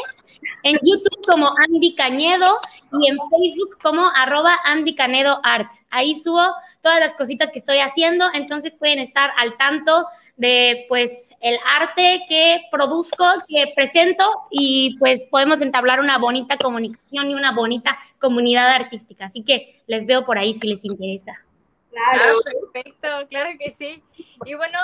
En 0.62 0.74
YouTube 0.82 1.26
como 1.26 1.48
Andy 1.66 1.94
Cañedo 1.94 2.58
y 3.00 3.10
en 3.10 3.16
Facebook 3.30 3.78
como 3.82 4.08
arroba 4.14 4.56
Andy 4.64 4.94
Canedo 4.94 5.40
Art. 5.42 5.70
Ahí 5.90 6.16
subo 6.16 6.42
todas 6.82 7.00
las 7.00 7.14
cositas 7.14 7.50
que 7.50 7.58
estoy 7.58 7.78
haciendo, 7.78 8.26
entonces 8.34 8.74
pueden 8.78 8.98
estar 8.98 9.30
al 9.38 9.56
tanto 9.56 10.06
de 10.36 10.86
pues 10.88 11.34
el 11.40 11.58
arte 11.78 12.22
que 12.28 12.62
produzco, 12.70 13.24
que 13.48 13.72
presento 13.74 14.24
y 14.50 14.96
pues 14.98 15.26
podemos 15.30 15.60
entablar 15.60 16.00
una 16.00 16.18
bonita 16.18 16.56
comunicación 16.56 17.30
y 17.30 17.34
una 17.34 17.52
bonita 17.52 17.98
comunidad 18.20 18.68
artística. 18.68 19.26
Así 19.26 19.42
que 19.42 19.82
les 19.86 20.06
veo 20.06 20.24
por 20.24 20.38
ahí 20.38 20.54
si 20.54 20.68
les 20.68 20.84
interesa. 20.84 21.32
Claro, 21.92 22.38
ah, 22.38 22.50
perfecto, 22.72 23.08
claro 23.28 23.50
que 23.58 23.70
sí. 23.70 24.02
Y 24.46 24.54
bueno, 24.54 24.78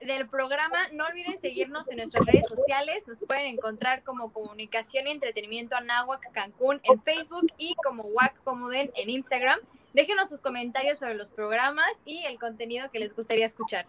del 0.00 0.28
programa, 0.28 0.88
no 0.92 1.04
olviden 1.06 1.38
seguirnos 1.38 1.90
en 1.90 1.98
nuestras 1.98 2.24
redes 2.26 2.46
sociales. 2.48 3.06
Nos 3.06 3.20
pueden 3.20 3.46
encontrar 3.46 4.02
como 4.02 4.32
Comunicación 4.32 5.06
y 5.06 5.10
Entretenimiento 5.10 5.76
Anáhuac 5.76 6.32
Cancún 6.32 6.80
en 6.84 7.02
Facebook 7.02 7.46
y 7.58 7.74
como 7.76 8.04
WAC 8.04 8.42
Comuden 8.44 8.90
en 8.94 9.10
Instagram. 9.10 9.58
Déjenos 9.92 10.28
sus 10.28 10.40
comentarios 10.40 10.98
sobre 10.98 11.14
los 11.14 11.28
programas 11.28 11.90
y 12.04 12.24
el 12.24 12.38
contenido 12.38 12.90
que 12.90 12.98
les 12.98 13.14
gustaría 13.14 13.46
escuchar. 13.46 13.86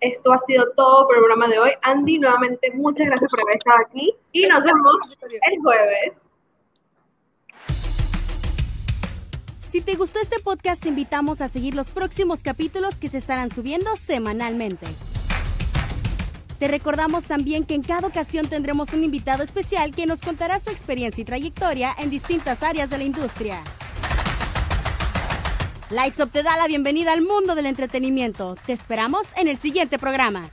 Esto 0.00 0.32
ha 0.32 0.38
sido 0.40 0.70
todo 0.72 1.06
por 1.06 1.16
el 1.16 1.22
programa 1.22 1.48
de 1.48 1.58
hoy. 1.58 1.70
Andy, 1.82 2.18
nuevamente 2.18 2.70
muchas 2.72 3.06
gracias 3.06 3.30
por 3.30 3.40
haber 3.40 3.56
estado 3.56 3.78
aquí 3.86 4.14
y 4.32 4.46
nos 4.46 4.64
vemos 4.64 4.94
el 5.20 5.60
jueves. 5.60 6.12
Si 9.72 9.80
te 9.80 9.94
gustó 9.94 10.20
este 10.20 10.38
podcast, 10.38 10.82
te 10.82 10.90
invitamos 10.90 11.40
a 11.40 11.48
seguir 11.48 11.74
los 11.74 11.88
próximos 11.88 12.40
capítulos 12.40 12.94
que 12.96 13.08
se 13.08 13.16
estarán 13.16 13.48
subiendo 13.48 13.96
semanalmente. 13.96 14.84
Te 16.58 16.68
recordamos 16.68 17.24
también 17.24 17.64
que 17.64 17.74
en 17.74 17.82
cada 17.82 18.06
ocasión 18.06 18.48
tendremos 18.48 18.92
un 18.92 19.02
invitado 19.02 19.42
especial 19.42 19.94
que 19.94 20.04
nos 20.04 20.20
contará 20.20 20.58
su 20.58 20.68
experiencia 20.68 21.22
y 21.22 21.24
trayectoria 21.24 21.94
en 21.98 22.10
distintas 22.10 22.62
áreas 22.62 22.90
de 22.90 22.98
la 22.98 23.04
industria. 23.04 23.62
Lights 25.88 26.20
Up 26.20 26.30
te 26.30 26.42
da 26.42 26.54
la 26.58 26.66
bienvenida 26.66 27.14
al 27.14 27.22
mundo 27.22 27.54
del 27.54 27.64
entretenimiento. 27.64 28.56
Te 28.66 28.74
esperamos 28.74 29.22
en 29.38 29.48
el 29.48 29.56
siguiente 29.56 29.98
programa. 29.98 30.50